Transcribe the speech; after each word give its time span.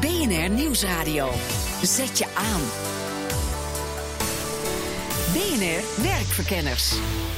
BNR 0.00 0.50
Nieuwsradio. 0.50 1.30
Zet 1.82 2.18
je 2.18 2.24
aan. 2.34 2.60
BNR 5.32 6.02
Werkverkenners. 6.02 6.92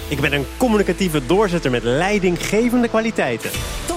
Ik 0.08 0.20
ben 0.20 0.32
een 0.32 0.46
communicatieve 0.56 1.26
doorzetter 1.26 1.70
met 1.70 1.82
leidinggevende 1.82 2.88
kwaliteiten. 2.88 3.50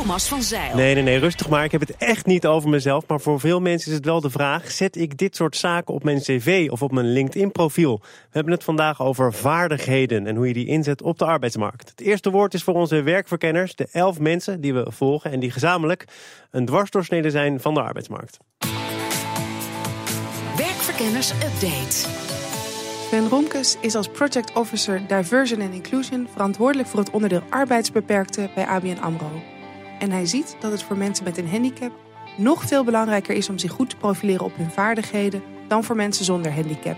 Thomas 0.08 0.28
van 0.28 0.42
Zeil. 0.42 0.76
Nee, 0.76 0.94
nee, 0.94 1.04
nee, 1.04 1.18
rustig 1.18 1.50
maar. 1.50 1.64
Ik 1.64 1.72
heb 1.72 1.82
het 1.82 1.96
echt 1.98 2.26
niet 2.26 2.46
over 2.46 2.70
mezelf. 2.70 3.08
Maar 3.08 3.20
voor 3.20 3.40
veel 3.40 3.60
mensen 3.60 3.90
is 3.90 3.98
het 3.98 4.06
wel 4.06 4.22
de 4.22 4.30
vraag: 4.30 4.72
zet 4.72 4.96
ik 4.96 5.18
dit 5.18 5.36
soort 5.36 5.56
zaken 5.56 5.94
op 5.94 6.04
mijn 6.04 6.20
cv 6.20 6.68
of 6.72 6.82
op 6.82 6.92
mijn 6.92 7.14
LinkedIn-profiel? 7.14 8.00
We 8.02 8.30
hebben 8.32 8.54
het 8.54 8.64
vandaag 8.64 9.02
over 9.02 9.34
vaardigheden 9.34 10.28
en 10.28 10.36
hoe 10.36 10.48
je 10.48 10.54
die 10.54 10.68
inzet 10.68 11.02
op 11.02 11.18
de 11.18 11.26
arbeidsmarkt. 11.26 11.90
Het 11.90 12.02
eerste 12.02 12.30
woord 12.30 12.54
is 12.54 12.64
voor 12.64 12.74
onze 12.74 13.02
werkverkenners, 13.02 13.76
de 13.76 13.88
elf 13.92 14.20
mensen 14.20 14.62
die 14.62 14.74
we 14.74 14.86
volgen 14.90 15.32
en 15.32 15.40
die 15.40 15.52
gezamenlijk 15.52 16.06
een 16.52 16.66
dwarsdoorsnede 16.66 17.30
zijn 17.30 17.60
van 17.60 17.74
de 17.74 17.82
arbeidsmarkt. 17.82 18.38
Werkverkenners 20.58 21.32
Update. 21.32 22.08
Ben 23.12 23.28
Romkes 23.28 23.78
is 23.82 23.96
als 23.96 24.08
Project 24.08 24.54
Officer 24.54 25.02
Diversion 25.08 25.62
and 25.62 25.74
Inclusion 25.74 26.28
verantwoordelijk 26.32 26.88
voor 26.88 27.00
het 27.00 27.10
onderdeel 27.10 27.44
arbeidsbeperkte 27.50 28.50
bij 28.56 28.66
ABN 28.66 28.98
AMRO. 29.02 29.57
En 30.00 30.12
hij 30.12 30.26
ziet 30.26 30.56
dat 30.60 30.72
het 30.72 30.84
voor 30.84 30.98
mensen 30.98 31.24
met 31.24 31.38
een 31.38 31.50
handicap 31.50 31.92
nog 32.38 32.64
veel 32.64 32.84
belangrijker 32.84 33.36
is 33.36 33.50
om 33.50 33.58
zich 33.58 33.72
goed 33.72 33.90
te 33.90 33.98
profileren 33.98 34.46
op 34.46 34.56
hun 34.56 34.72
vaardigheden 34.72 35.44
dan 35.68 35.84
voor 35.84 35.96
mensen 35.96 36.26
zonder 36.26 36.54
handicap. 36.54 36.98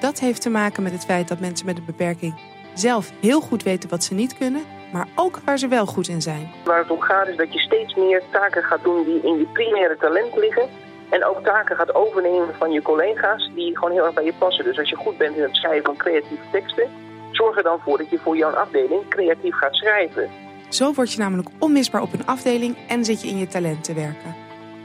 Dat 0.00 0.18
heeft 0.18 0.42
te 0.42 0.50
maken 0.50 0.82
met 0.82 0.92
het 0.92 1.04
feit 1.04 1.28
dat 1.28 1.40
mensen 1.40 1.66
met 1.66 1.78
een 1.78 1.84
beperking 1.84 2.34
zelf 2.74 3.12
heel 3.20 3.40
goed 3.40 3.62
weten 3.62 3.90
wat 3.90 4.04
ze 4.04 4.14
niet 4.14 4.38
kunnen, 4.38 4.62
maar 4.92 5.08
ook 5.14 5.38
waar 5.44 5.58
ze 5.58 5.68
wel 5.68 5.86
goed 5.86 6.08
in 6.08 6.22
zijn. 6.22 6.50
Waar 6.64 6.78
het 6.78 6.90
om 6.90 7.00
gaat 7.00 7.28
is 7.28 7.36
dat 7.36 7.52
je 7.52 7.58
steeds 7.58 7.94
meer 7.94 8.22
taken 8.30 8.62
gaat 8.62 8.82
doen 8.82 9.04
die 9.04 9.20
in 9.22 9.38
je 9.38 9.46
primaire 9.52 9.96
talent 9.96 10.36
liggen. 10.36 10.68
En 11.10 11.24
ook 11.24 11.44
taken 11.44 11.76
gaat 11.76 11.94
overnemen 11.94 12.54
van 12.58 12.70
je 12.70 12.82
collega's 12.82 13.50
die 13.54 13.76
gewoon 13.78 13.92
heel 13.92 14.04
erg 14.04 14.14
bij 14.14 14.24
je 14.24 14.34
passen. 14.38 14.64
Dus 14.64 14.78
als 14.78 14.88
je 14.88 14.96
goed 14.96 15.18
bent 15.18 15.36
in 15.36 15.42
het 15.42 15.56
schrijven 15.56 15.84
van 15.84 15.96
creatieve 15.96 16.44
teksten, 16.52 16.88
zorg 17.30 17.56
er 17.56 17.62
dan 17.62 17.78
voor 17.84 17.98
dat 17.98 18.10
je 18.10 18.18
voor 18.18 18.36
jouw 18.36 18.50
afdeling 18.50 19.08
creatief 19.08 19.54
gaat 19.54 19.74
schrijven. 19.74 20.30
Zo 20.70 20.92
word 20.92 21.12
je 21.12 21.18
namelijk 21.18 21.48
onmisbaar 21.58 22.02
op 22.02 22.12
een 22.12 22.26
afdeling 22.26 22.76
en 22.88 23.04
zit 23.04 23.22
je 23.22 23.28
in 23.28 23.38
je 23.38 23.46
talent 23.46 23.84
te 23.84 23.94
werken. 23.94 24.34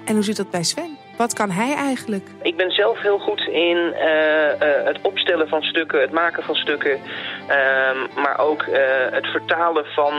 En 0.05 0.13
hoe 0.13 0.23
zit 0.23 0.37
dat 0.37 0.49
bij 0.49 0.63
Sven? 0.63 0.97
Wat 1.17 1.33
kan 1.33 1.51
hij 1.51 1.73
eigenlijk? 1.75 2.27
Ik 2.41 2.57
ben 2.57 2.71
zelf 2.71 3.01
heel 3.01 3.19
goed 3.19 3.39
in 3.39 3.77
uh, 3.77 4.01
uh, 4.01 4.85
het 4.85 4.99
opstellen 5.01 5.47
van 5.47 5.61
stukken, 5.61 6.01
het 6.01 6.11
maken 6.11 6.43
van 6.43 6.55
stukken. 6.55 6.99
Uh, 7.49 8.15
maar 8.15 8.39
ook 8.39 8.61
uh, 8.63 8.75
het 9.11 9.25
vertalen 9.25 9.85
van 9.85 10.13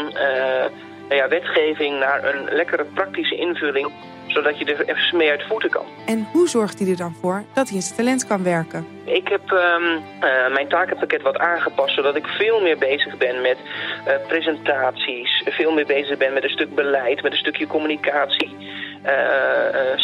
nou 1.09 1.21
ja, 1.21 1.29
wetgeving 1.29 1.99
naar 1.99 2.35
een 2.35 2.55
lekkere 2.55 2.85
praktische 2.85 3.37
invulling 3.37 3.91
zodat 4.37 4.59
je 4.59 4.65
er 4.65 4.89
even 4.89 5.17
mee 5.17 5.31
uit 5.31 5.43
voeten 5.49 5.71
kan. 5.71 5.87
En 6.07 6.29
hoe 6.33 6.49
zorgt 6.49 6.79
hij 6.79 6.89
er 6.89 6.97
dan 6.97 7.15
voor 7.21 7.45
dat 7.55 7.67
hij 7.69 7.77
in 7.77 7.83
zijn 7.83 7.97
talent 7.97 8.27
kan 8.27 8.43
werken? 8.43 8.87
Ik 9.05 9.29
heb 9.29 9.51
um, 9.51 9.85
uh, 9.85 10.53
mijn 10.53 10.69
takenpakket 10.69 11.23
wat 11.23 11.39
aangepast, 11.39 11.95
zodat 11.95 12.17
ik 12.17 12.27
veel 12.27 12.61
meer 12.61 12.79
bezig 12.79 13.17
ben 13.17 13.41
met 13.41 13.57
uh, 13.59 14.13
presentaties, 14.27 15.43
veel 15.45 15.73
meer 15.73 15.87
bezig 15.87 16.19
ben 16.19 16.33
met 16.33 16.43
een 16.43 16.51
stuk 16.59 16.75
beleid, 16.75 17.23
met 17.23 17.33
een 17.33 17.39
stukje 17.39 17.67
communicatie. 17.67 18.57
Uh, 19.05 19.13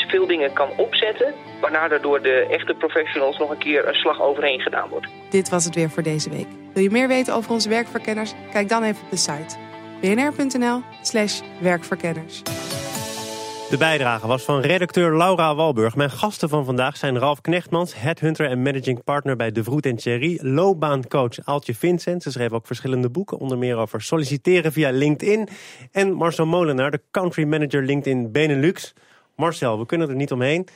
veel 0.08 0.26
dingen 0.26 0.52
kan 0.52 0.68
opzetten, 0.76 1.34
waarna 1.60 1.90
er 1.90 2.02
door 2.02 2.22
de 2.22 2.46
echte 2.50 2.74
professionals 2.74 3.38
nog 3.38 3.50
een 3.50 3.58
keer 3.58 3.88
een 3.88 3.94
slag 3.94 4.20
overheen 4.20 4.60
gedaan 4.60 4.88
wordt. 4.88 5.06
Dit 5.30 5.48
was 5.48 5.64
het 5.64 5.74
weer 5.74 5.90
voor 5.90 6.02
deze 6.02 6.30
week. 6.30 6.46
Wil 6.74 6.82
je 6.82 6.90
meer 6.90 7.08
weten 7.08 7.34
over 7.34 7.50
onze 7.50 7.68
werkverkenners? 7.68 8.34
Kijk 8.52 8.68
dan 8.68 8.82
even 8.82 9.02
op 9.02 9.10
de 9.10 9.16
site 9.16 9.56
bnr.nl 10.02 10.82
slash 11.02 11.40
werkverkenners. 11.60 12.42
De 13.72 13.78
bijdrage 13.78 14.26
was 14.26 14.42
van 14.42 14.60
redacteur 14.60 15.16
Laura 15.16 15.54
Walburg. 15.54 15.96
Mijn 15.96 16.10
gasten 16.10 16.48
van 16.48 16.64
vandaag 16.64 16.96
zijn 16.96 17.18
Ralf 17.18 17.40
Knechtmans, 17.40 17.94
headhunter 17.94 18.46
en 18.46 18.62
managing 18.62 19.04
partner 19.04 19.36
bij 19.36 19.52
De 19.52 19.64
Vroet 19.64 19.86
en 19.86 19.96
Thierry. 19.96 20.38
Loopbaancoach 20.42 21.44
Aaltje 21.44 21.74
Vincent. 21.74 22.22
Ze 22.22 22.30
schreef 22.30 22.50
ook 22.50 22.66
verschillende 22.66 23.10
boeken, 23.10 23.38
onder 23.38 23.58
meer 23.58 23.76
over 23.76 24.02
solliciteren 24.02 24.72
via 24.72 24.90
LinkedIn. 24.90 25.48
En 25.92 26.12
Marcel 26.12 26.46
Molenaar, 26.46 26.90
de 26.90 27.00
country 27.10 27.44
manager 27.44 27.82
LinkedIn 27.82 28.32
Benelux. 28.32 28.94
Marcel, 29.36 29.78
we 29.78 29.86
kunnen 29.86 30.08
er 30.08 30.14
niet 30.14 30.32
omheen. 30.32 30.68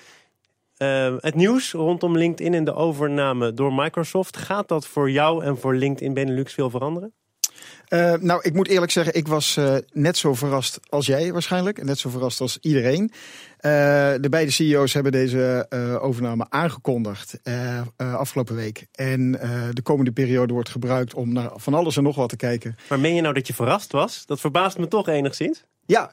Uh, 0.78 1.14
het 1.18 1.34
nieuws 1.34 1.72
rondom 1.72 2.16
LinkedIn 2.16 2.54
en 2.54 2.64
de 2.64 2.74
overname 2.74 3.52
door 3.52 3.72
Microsoft. 3.74 4.36
Gaat 4.36 4.68
dat 4.68 4.86
voor 4.86 5.10
jou 5.10 5.44
en 5.44 5.58
voor 5.58 5.74
LinkedIn 5.74 6.14
Benelux 6.14 6.54
veel 6.54 6.70
veranderen? 6.70 7.12
Uh, 7.88 8.14
nou, 8.20 8.40
ik 8.42 8.54
moet 8.54 8.68
eerlijk 8.68 8.92
zeggen, 8.92 9.14
ik 9.14 9.28
was 9.28 9.56
uh, 9.56 9.76
net 9.92 10.16
zo 10.16 10.34
verrast 10.34 10.80
als 10.88 11.06
jij 11.06 11.32
waarschijnlijk. 11.32 11.78
En 11.78 11.86
net 11.86 11.98
zo 11.98 12.10
verrast 12.10 12.40
als 12.40 12.58
iedereen. 12.60 13.02
Uh, 13.02 13.12
de 14.20 14.26
beide 14.30 14.50
CEO's 14.50 14.92
hebben 14.92 15.12
deze 15.12 15.66
overname 16.00 16.46
aangekondigd 16.48 17.38
afgelopen 17.96 18.54
week. 18.54 18.86
En 18.92 19.32
de 19.72 19.82
komende 19.82 20.12
periode 20.12 20.52
wordt 20.52 20.68
gebruikt 20.68 21.14
om 21.14 21.32
naar 21.32 21.50
van 21.54 21.74
alles 21.74 21.96
en 21.96 22.02
nog 22.02 22.16
wat 22.16 22.28
te 22.28 22.36
kijken. 22.36 22.76
Maar 22.88 23.00
meen 23.00 23.14
je 23.14 23.20
nou 23.20 23.34
dat 23.34 23.46
je 23.46 23.54
verrast 23.54 23.92
was? 23.92 24.26
Dat 24.26 24.40
verbaast 24.40 24.78
me 24.78 24.88
toch 24.88 25.08
enigszins. 25.08 25.64
Ja, 25.86 26.12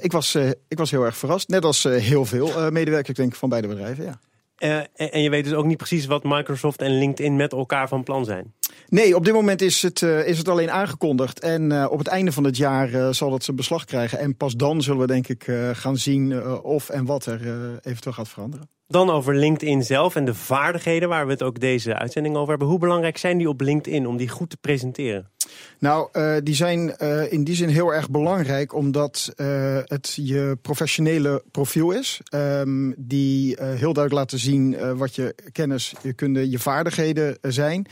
ik, 0.00 0.12
was, 0.12 0.34
ik 0.68 0.78
was 0.78 0.90
heel 0.90 1.04
erg 1.04 1.16
verrast. 1.16 1.48
Net 1.48 1.64
als 1.64 1.82
heel 1.82 2.24
veel 2.24 2.70
medewerkers 2.70 3.16
denk 3.16 3.32
ik, 3.32 3.38
van 3.38 3.48
beide 3.48 3.68
bedrijven, 3.68 4.04
ja. 4.04 4.18
Uh, 4.58 4.76
en 4.94 5.22
je 5.22 5.30
weet 5.30 5.44
dus 5.44 5.52
ook 5.52 5.64
niet 5.64 5.76
precies 5.76 6.06
wat 6.06 6.24
Microsoft 6.24 6.80
en 6.80 6.98
LinkedIn 6.98 7.36
met 7.36 7.52
elkaar 7.52 7.88
van 7.88 8.02
plan 8.02 8.24
zijn. 8.24 8.54
Nee, 8.88 9.16
op 9.16 9.24
dit 9.24 9.34
moment 9.34 9.62
is 9.62 9.82
het, 9.82 10.00
uh, 10.00 10.26
is 10.26 10.38
het 10.38 10.48
alleen 10.48 10.70
aangekondigd. 10.70 11.40
En 11.40 11.70
uh, 11.70 11.86
op 11.90 11.98
het 11.98 12.06
einde 12.06 12.32
van 12.32 12.44
het 12.44 12.56
jaar 12.56 13.14
zal 13.14 13.30
dat 13.30 13.44
zijn 13.44 13.56
beslag 13.56 13.84
krijgen. 13.84 14.18
En 14.18 14.36
pas 14.36 14.54
dan 14.54 14.82
zullen 14.82 15.00
we 15.00 15.06
denk 15.06 15.28
ik 15.28 15.50
gaan 15.72 15.96
zien 15.96 16.42
of 16.62 16.88
en 16.88 17.04
wat 17.04 17.26
er 17.26 17.40
eventueel 17.82 18.14
gaat 18.14 18.28
veranderen. 18.28 18.75
Dan 18.88 19.10
over 19.10 19.34
LinkedIn 19.34 19.82
zelf 19.82 20.16
en 20.16 20.24
de 20.24 20.34
vaardigheden 20.34 21.08
waar 21.08 21.26
we 21.26 21.32
het 21.32 21.42
ook 21.42 21.60
deze 21.60 21.94
uitzending 21.94 22.36
over 22.36 22.48
hebben. 22.48 22.68
Hoe 22.68 22.78
belangrijk 22.78 23.18
zijn 23.18 23.38
die 23.38 23.48
op 23.48 23.60
LinkedIn 23.60 24.06
om 24.06 24.16
die 24.16 24.28
goed 24.28 24.50
te 24.50 24.56
presenteren? 24.56 25.30
Nou, 25.78 26.08
uh, 26.12 26.36
die 26.42 26.54
zijn 26.54 26.94
uh, 26.98 27.32
in 27.32 27.44
die 27.44 27.54
zin 27.54 27.68
heel 27.68 27.94
erg 27.94 28.10
belangrijk 28.10 28.74
omdat 28.74 29.32
uh, 29.36 29.78
het 29.84 30.18
je 30.22 30.58
professionele 30.62 31.42
profiel 31.50 31.90
is. 31.90 32.20
Um, 32.34 32.94
die 32.98 33.56
heel 33.58 33.92
duidelijk 33.92 34.12
laten 34.12 34.38
zien 34.38 34.96
wat 34.96 35.14
je 35.14 35.34
kennis, 35.52 35.94
je 36.02 36.12
kunde, 36.12 36.50
je 36.50 36.58
vaardigheden 36.58 37.38
zijn. 37.40 37.86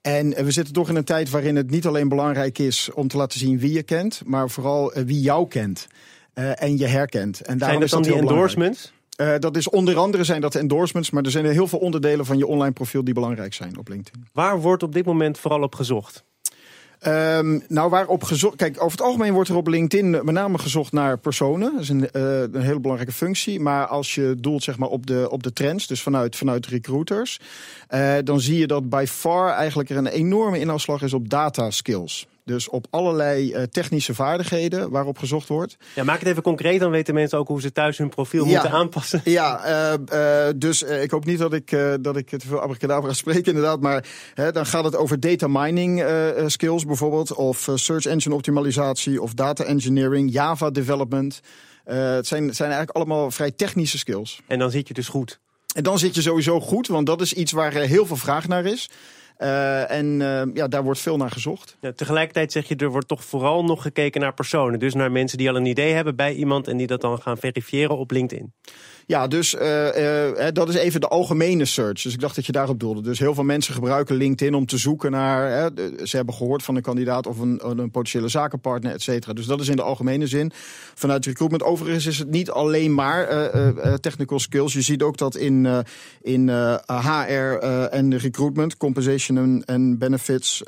En 0.00 0.44
we 0.44 0.50
zitten 0.50 0.74
toch 0.74 0.88
in 0.88 0.96
een 0.96 1.04
tijd 1.04 1.30
waarin 1.30 1.56
het 1.56 1.70
niet 1.70 1.86
alleen 1.86 2.08
belangrijk 2.08 2.58
is 2.58 2.90
om 2.94 3.08
te 3.08 3.16
laten 3.16 3.38
zien 3.38 3.58
wie 3.58 3.72
je 3.72 3.82
kent, 3.82 4.22
maar 4.24 4.50
vooral 4.50 4.92
wie 5.06 5.20
jou 5.20 5.48
kent 5.48 5.86
en 6.34 6.78
je 6.78 6.86
herkent. 6.86 7.40
En 7.40 7.58
zijn 7.58 7.80
dat 7.80 7.88
dan 7.88 8.02
die 8.02 8.14
endorsements? 8.14 8.92
Uh, 9.20 9.34
dat 9.38 9.56
is 9.56 9.68
onder 9.68 9.96
andere 9.96 10.24
zijn 10.24 10.40
dat 10.40 10.54
endorsements, 10.54 11.10
maar 11.10 11.22
er 11.22 11.30
zijn 11.30 11.44
er 11.44 11.52
heel 11.52 11.68
veel 11.68 11.78
onderdelen 11.78 12.26
van 12.26 12.38
je 12.38 12.46
online 12.46 12.72
profiel 12.72 13.04
die 13.04 13.14
belangrijk 13.14 13.54
zijn 13.54 13.78
op 13.78 13.88
LinkedIn. 13.88 14.26
Waar 14.32 14.60
wordt 14.60 14.82
op 14.82 14.92
dit 14.92 15.04
moment 15.04 15.38
vooral 15.38 15.62
op 15.62 15.74
gezocht? 15.74 16.24
Um, 17.06 17.62
nou, 17.68 17.90
waarop 17.90 18.24
gezocht. 18.24 18.56
Kijk, 18.56 18.76
over 18.82 18.98
het 18.98 19.06
algemeen 19.06 19.32
wordt 19.32 19.48
er 19.48 19.56
op 19.56 19.66
LinkedIn 19.66 20.10
met 20.10 20.30
name 20.30 20.58
gezocht 20.58 20.92
naar 20.92 21.18
personen. 21.18 21.72
Dat 21.72 21.80
is 21.80 21.88
een, 21.88 22.08
uh, 22.12 22.40
een 22.40 22.60
hele 22.60 22.80
belangrijke 22.80 23.14
functie. 23.14 23.60
Maar 23.60 23.86
als 23.86 24.14
je 24.14 24.34
doelt 24.38 24.62
zeg 24.62 24.78
maar, 24.78 24.88
op, 24.88 25.06
de, 25.06 25.26
op 25.30 25.42
de 25.42 25.52
trends, 25.52 25.86
dus 25.86 26.02
vanuit, 26.02 26.36
vanuit 26.36 26.66
recruiters, 26.66 27.40
uh, 27.94 28.14
dan 28.24 28.40
zie 28.40 28.58
je 28.58 28.66
dat 28.66 28.88
by 28.88 29.04
far 29.08 29.50
eigenlijk 29.50 29.90
er 29.90 29.96
een 29.96 30.06
enorme 30.06 30.58
inhaalslag 30.58 31.02
is 31.02 31.12
op 31.12 31.28
data 31.28 31.70
skills. 31.70 32.26
Dus 32.44 32.68
op 32.68 32.86
allerlei 32.90 33.54
uh, 33.54 33.62
technische 33.62 34.14
vaardigheden 34.14 34.90
waarop 34.90 35.18
gezocht 35.18 35.48
wordt. 35.48 35.76
Ja, 35.94 36.04
maak 36.04 36.18
het 36.18 36.28
even 36.28 36.42
concreet, 36.42 36.80
dan 36.80 36.90
weten 36.90 37.14
mensen 37.14 37.38
ook 37.38 37.48
hoe 37.48 37.60
ze 37.60 37.72
thuis 37.72 37.98
hun 37.98 38.08
profiel 38.08 38.44
ja, 38.44 38.50
moeten 38.50 38.70
aanpassen. 38.70 39.20
Ja, 39.24 39.68
uh, 39.92 39.98
uh, 40.12 40.52
dus 40.56 40.82
ik 40.82 41.10
hoop 41.10 41.24
niet 41.24 41.38
dat 41.38 41.52
ik, 41.52 41.76
dat 42.00 42.16
ik 42.16 42.28
te 42.28 42.46
veel 42.46 42.60
abracadabra 42.60 43.12
spreek 43.22 43.46
inderdaad. 43.46 43.80
Maar 43.80 44.04
dan 44.52 44.66
gaat 44.66 44.84
het 44.84 44.96
over 44.96 45.20
data 45.20 45.46
mining 45.48 46.04
skills 46.46 46.84
bijvoorbeeld. 46.84 47.34
Of 47.34 47.68
search 47.74 48.06
engine 48.06 48.34
optimalisatie 48.34 49.22
of 49.22 49.34
data 49.34 49.64
engineering, 49.64 50.32
Java 50.32 50.70
development. 50.70 51.40
het 51.84 52.26
zijn, 52.26 52.54
zijn 52.54 52.70
eigenlijk 52.70 52.90
allemaal 52.90 53.30
vrij 53.30 53.50
technische 53.50 53.98
skills. 53.98 54.40
En 54.46 54.58
dan 54.58 54.70
zit 54.70 54.88
je 54.88 54.94
dus 54.94 55.08
goed. 55.08 55.40
En 55.74 55.82
dan 55.82 55.98
zit 55.98 56.14
je 56.14 56.22
sowieso 56.22 56.60
goed, 56.60 56.86
want 56.86 57.06
dat 57.06 57.20
is 57.20 57.32
iets 57.32 57.52
waar 57.52 57.72
heel 57.72 58.06
veel 58.06 58.16
vraag 58.16 58.48
naar 58.48 58.64
is. 58.64 58.90
Uh, 59.42 59.90
en 59.90 60.20
uh, 60.20 60.42
ja, 60.54 60.68
daar 60.68 60.82
wordt 60.82 61.00
veel 61.00 61.16
naar 61.16 61.30
gezocht. 61.30 61.76
Ja, 61.80 61.92
tegelijkertijd 61.92 62.52
zeg 62.52 62.68
je, 62.68 62.76
er 62.76 62.90
wordt 62.90 63.08
toch 63.08 63.24
vooral 63.24 63.64
nog 63.64 63.82
gekeken 63.82 64.20
naar 64.20 64.34
personen. 64.34 64.78
Dus 64.78 64.94
naar 64.94 65.12
mensen 65.12 65.38
die 65.38 65.48
al 65.48 65.56
een 65.56 65.66
idee 65.66 65.92
hebben 65.92 66.16
bij 66.16 66.34
iemand 66.34 66.68
en 66.68 66.76
die 66.76 66.86
dat 66.86 67.00
dan 67.00 67.22
gaan 67.22 67.38
verifiëren 67.38 67.96
op 67.98 68.10
LinkedIn. 68.10 68.52
Ja, 69.06 69.26
dus 69.26 69.54
uh, 69.54 69.60
dat 70.52 70.68
is 70.68 70.74
even 70.74 71.00
de 71.00 71.08
algemene 71.08 71.64
search. 71.64 72.02
Dus 72.02 72.12
ik 72.12 72.20
dacht 72.20 72.34
dat 72.34 72.46
je 72.46 72.52
daarop 72.52 72.80
doelde. 72.80 73.00
Dus 73.00 73.18
heel 73.18 73.34
veel 73.34 73.44
mensen 73.44 73.74
gebruiken 73.74 74.16
LinkedIn 74.16 74.54
om 74.54 74.66
te 74.66 74.78
zoeken 74.78 75.10
naar. 75.10 75.70
ze 76.02 76.16
hebben 76.16 76.34
gehoord 76.34 76.62
van 76.62 76.76
een 76.76 76.82
kandidaat 76.82 77.26
of 77.26 77.38
een, 77.38 77.60
een 77.64 77.90
potentiële 77.90 78.28
zakenpartner, 78.28 78.92
et 78.92 79.02
cetera. 79.02 79.32
Dus 79.32 79.46
dat 79.46 79.60
is 79.60 79.68
in 79.68 79.76
de 79.76 79.82
algemene 79.82 80.26
zin. 80.26 80.52
Vanuit 80.94 81.26
recruitment. 81.26 81.62
Overigens 81.62 82.06
is 82.06 82.18
het 82.18 82.30
niet 82.30 82.50
alleen 82.50 82.94
maar 82.94 83.50
technical 84.00 84.38
skills. 84.38 84.72
Je 84.72 84.82
ziet 84.82 85.02
ook 85.02 85.16
dat 85.16 85.36
in, 85.36 85.84
in 86.22 86.48
HR 86.86 87.58
en 87.90 88.18
recruitment, 88.18 88.76
compensation 88.76 89.64
en 89.64 89.98
benefits, 89.98 90.62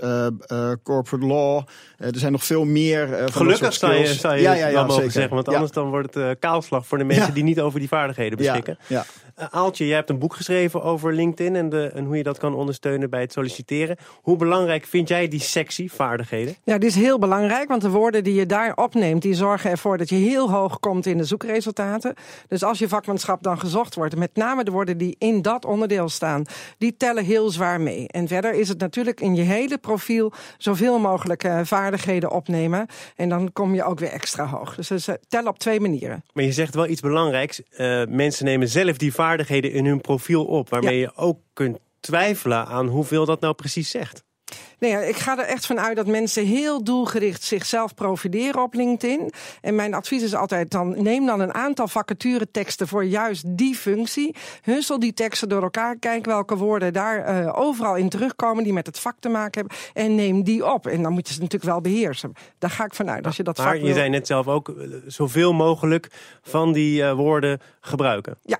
corporate 0.82 1.26
law. 1.26 1.62
Er 2.12 2.18
zijn 2.18 2.32
nog 2.32 2.44
veel 2.44 2.64
meer. 2.64 3.08
van 3.08 3.32
Gelukkig 3.32 3.72
sta 3.72 3.92
je, 3.92 4.06
sta 4.06 4.32
je 4.32 4.42
ja, 4.42 4.52
ja, 4.54 4.66
ja, 4.66 4.84
mogen 4.84 5.10
zeggen. 5.10 5.34
Want 5.34 5.48
anders 5.48 5.72
dan 5.72 5.88
wordt 5.90 6.14
het 6.14 6.38
kaalslag 6.38 6.86
voor 6.86 6.98
de 6.98 7.04
mensen 7.04 7.34
die 7.34 7.44
niet 7.44 7.60
over 7.60 7.78
die 7.78 7.88
vaardigheden 7.88 8.38
beschikken. 8.38 8.78
Ja, 8.86 9.00
uh, 9.00 9.06
Aaltje, 9.36 9.86
jij 9.86 9.96
hebt 9.96 10.10
een 10.10 10.18
boek 10.18 10.34
geschreven 10.34 10.82
over 10.82 11.12
LinkedIn 11.12 11.56
en, 11.56 11.68
de, 11.68 11.86
en 11.86 12.04
hoe 12.04 12.16
je 12.16 12.22
dat 12.22 12.38
kan 12.38 12.54
ondersteunen 12.54 13.10
bij 13.10 13.20
het 13.20 13.32
solliciteren. 13.32 13.96
Hoe 14.22 14.36
belangrijk 14.36 14.84
vind 14.84 15.08
jij 15.08 15.28
die 15.28 15.40
sexy 15.40 15.88
vaardigheden? 15.88 16.54
Ja, 16.64 16.78
die 16.78 16.88
is 16.88 16.94
heel 16.94 17.18
belangrijk, 17.18 17.68
want 17.68 17.82
de 17.82 17.90
woorden 17.90 18.24
die 18.24 18.34
je 18.34 18.46
daar 18.46 18.76
opneemt, 18.76 19.22
die 19.22 19.34
zorgen 19.34 19.70
ervoor 19.70 19.98
dat 19.98 20.08
je 20.08 20.16
heel 20.16 20.50
hoog 20.50 20.80
komt 20.80 21.06
in 21.06 21.18
de 21.18 21.24
zoekresultaten. 21.24 22.14
Dus 22.48 22.62
als 22.62 22.78
je 22.78 22.88
vakmanschap 22.88 23.42
dan 23.42 23.58
gezocht 23.58 23.94
wordt, 23.94 24.16
met 24.16 24.30
name 24.34 24.64
de 24.64 24.70
woorden 24.70 24.98
die 24.98 25.16
in 25.18 25.42
dat 25.42 25.64
onderdeel 25.64 26.08
staan, 26.08 26.44
die 26.78 26.96
tellen 26.96 27.24
heel 27.24 27.50
zwaar 27.50 27.80
mee. 27.80 28.08
En 28.08 28.28
verder 28.28 28.54
is 28.54 28.68
het 28.68 28.78
natuurlijk 28.78 29.20
in 29.20 29.34
je 29.34 29.42
hele 29.42 29.78
profiel 29.78 30.32
zoveel 30.58 30.98
mogelijk 30.98 31.44
uh, 31.44 31.60
vaardigheden 31.62 32.30
opnemen. 32.30 32.86
En 33.16 33.28
dan 33.28 33.52
kom 33.52 33.74
je 33.74 33.84
ook 33.84 33.98
weer 33.98 34.10
extra 34.10 34.46
hoog. 34.46 34.74
Dus, 34.74 34.88
dus 34.88 35.08
uh, 35.08 35.14
tel 35.28 35.46
op 35.46 35.58
twee 35.58 35.80
manieren. 35.80 36.24
Maar 36.32 36.44
je 36.44 36.52
zegt 36.52 36.74
wel 36.74 36.86
iets 36.86 37.00
belangrijks. 37.00 37.62
Uh, 37.78 38.02
mensen 38.08 38.44
nemen 38.44 38.68
zelf 38.68 38.96
die 38.96 39.10
vaardigheden 39.10 39.22
in 39.48 39.86
hun 39.86 40.00
profiel 40.00 40.44
op. 40.44 40.70
Waarmee 40.70 40.98
je 40.98 41.16
ook 41.16 41.38
kunt 41.52 41.78
twijfelen 42.00 42.66
aan 42.66 42.86
hoeveel 42.86 43.24
dat 43.24 43.40
nou 43.40 43.54
precies 43.54 43.90
zegt. 43.90 44.24
Nee, 44.78 45.08
ik 45.08 45.16
ga 45.16 45.38
er 45.38 45.44
echt 45.44 45.66
van 45.66 45.80
uit 45.80 45.96
dat 45.96 46.06
mensen 46.06 46.46
heel 46.46 46.84
doelgericht 46.84 47.42
zichzelf 47.42 47.94
profileren 47.94 48.62
op 48.62 48.74
LinkedIn. 48.74 49.32
En 49.60 49.74
mijn 49.74 49.94
advies 49.94 50.22
is 50.22 50.34
altijd 50.34 50.70
dan 50.70 51.02
neem 51.02 51.26
dan 51.26 51.40
een 51.40 51.54
aantal 51.54 51.88
vacatureteksten 51.88 52.88
voor 52.88 53.04
juist 53.04 53.44
die 53.46 53.74
functie. 53.74 54.34
Hussel 54.62 54.98
die 54.98 55.14
teksten 55.14 55.48
door 55.48 55.62
elkaar, 55.62 55.98
kijk 55.98 56.24
welke 56.24 56.56
woorden 56.56 56.92
daar 56.92 57.44
uh, 57.44 57.58
overal 57.58 57.96
in 57.96 58.08
terugkomen 58.08 58.64
die 58.64 58.72
met 58.72 58.86
het 58.86 58.98
vak 58.98 59.16
te 59.20 59.28
maken 59.28 59.60
hebben. 59.60 59.78
En 59.92 60.14
neem 60.14 60.42
die 60.42 60.72
op. 60.72 60.86
En 60.86 61.02
dan 61.02 61.12
moet 61.12 61.28
je 61.28 61.34
ze 61.34 61.40
natuurlijk 61.40 61.70
wel 61.70 61.80
beheersen. 61.80 62.32
Daar 62.58 62.70
ga 62.70 62.84
ik 62.84 62.94
vanuit. 62.94 63.26
Als 63.26 63.36
je 63.36 63.42
dat 63.42 63.58
maar 63.58 63.66
vak 63.66 63.76
je 63.76 63.92
zei 63.92 64.08
net 64.08 64.26
zelf 64.26 64.48
ook 64.48 64.68
eh, 64.68 64.74
zoveel 65.06 65.52
mogelijk 65.52 66.08
van 66.42 66.72
die 66.72 67.00
uh, 67.00 67.12
woorden 67.12 67.60
gebruiken. 67.80 68.38
Ja, 68.42 68.58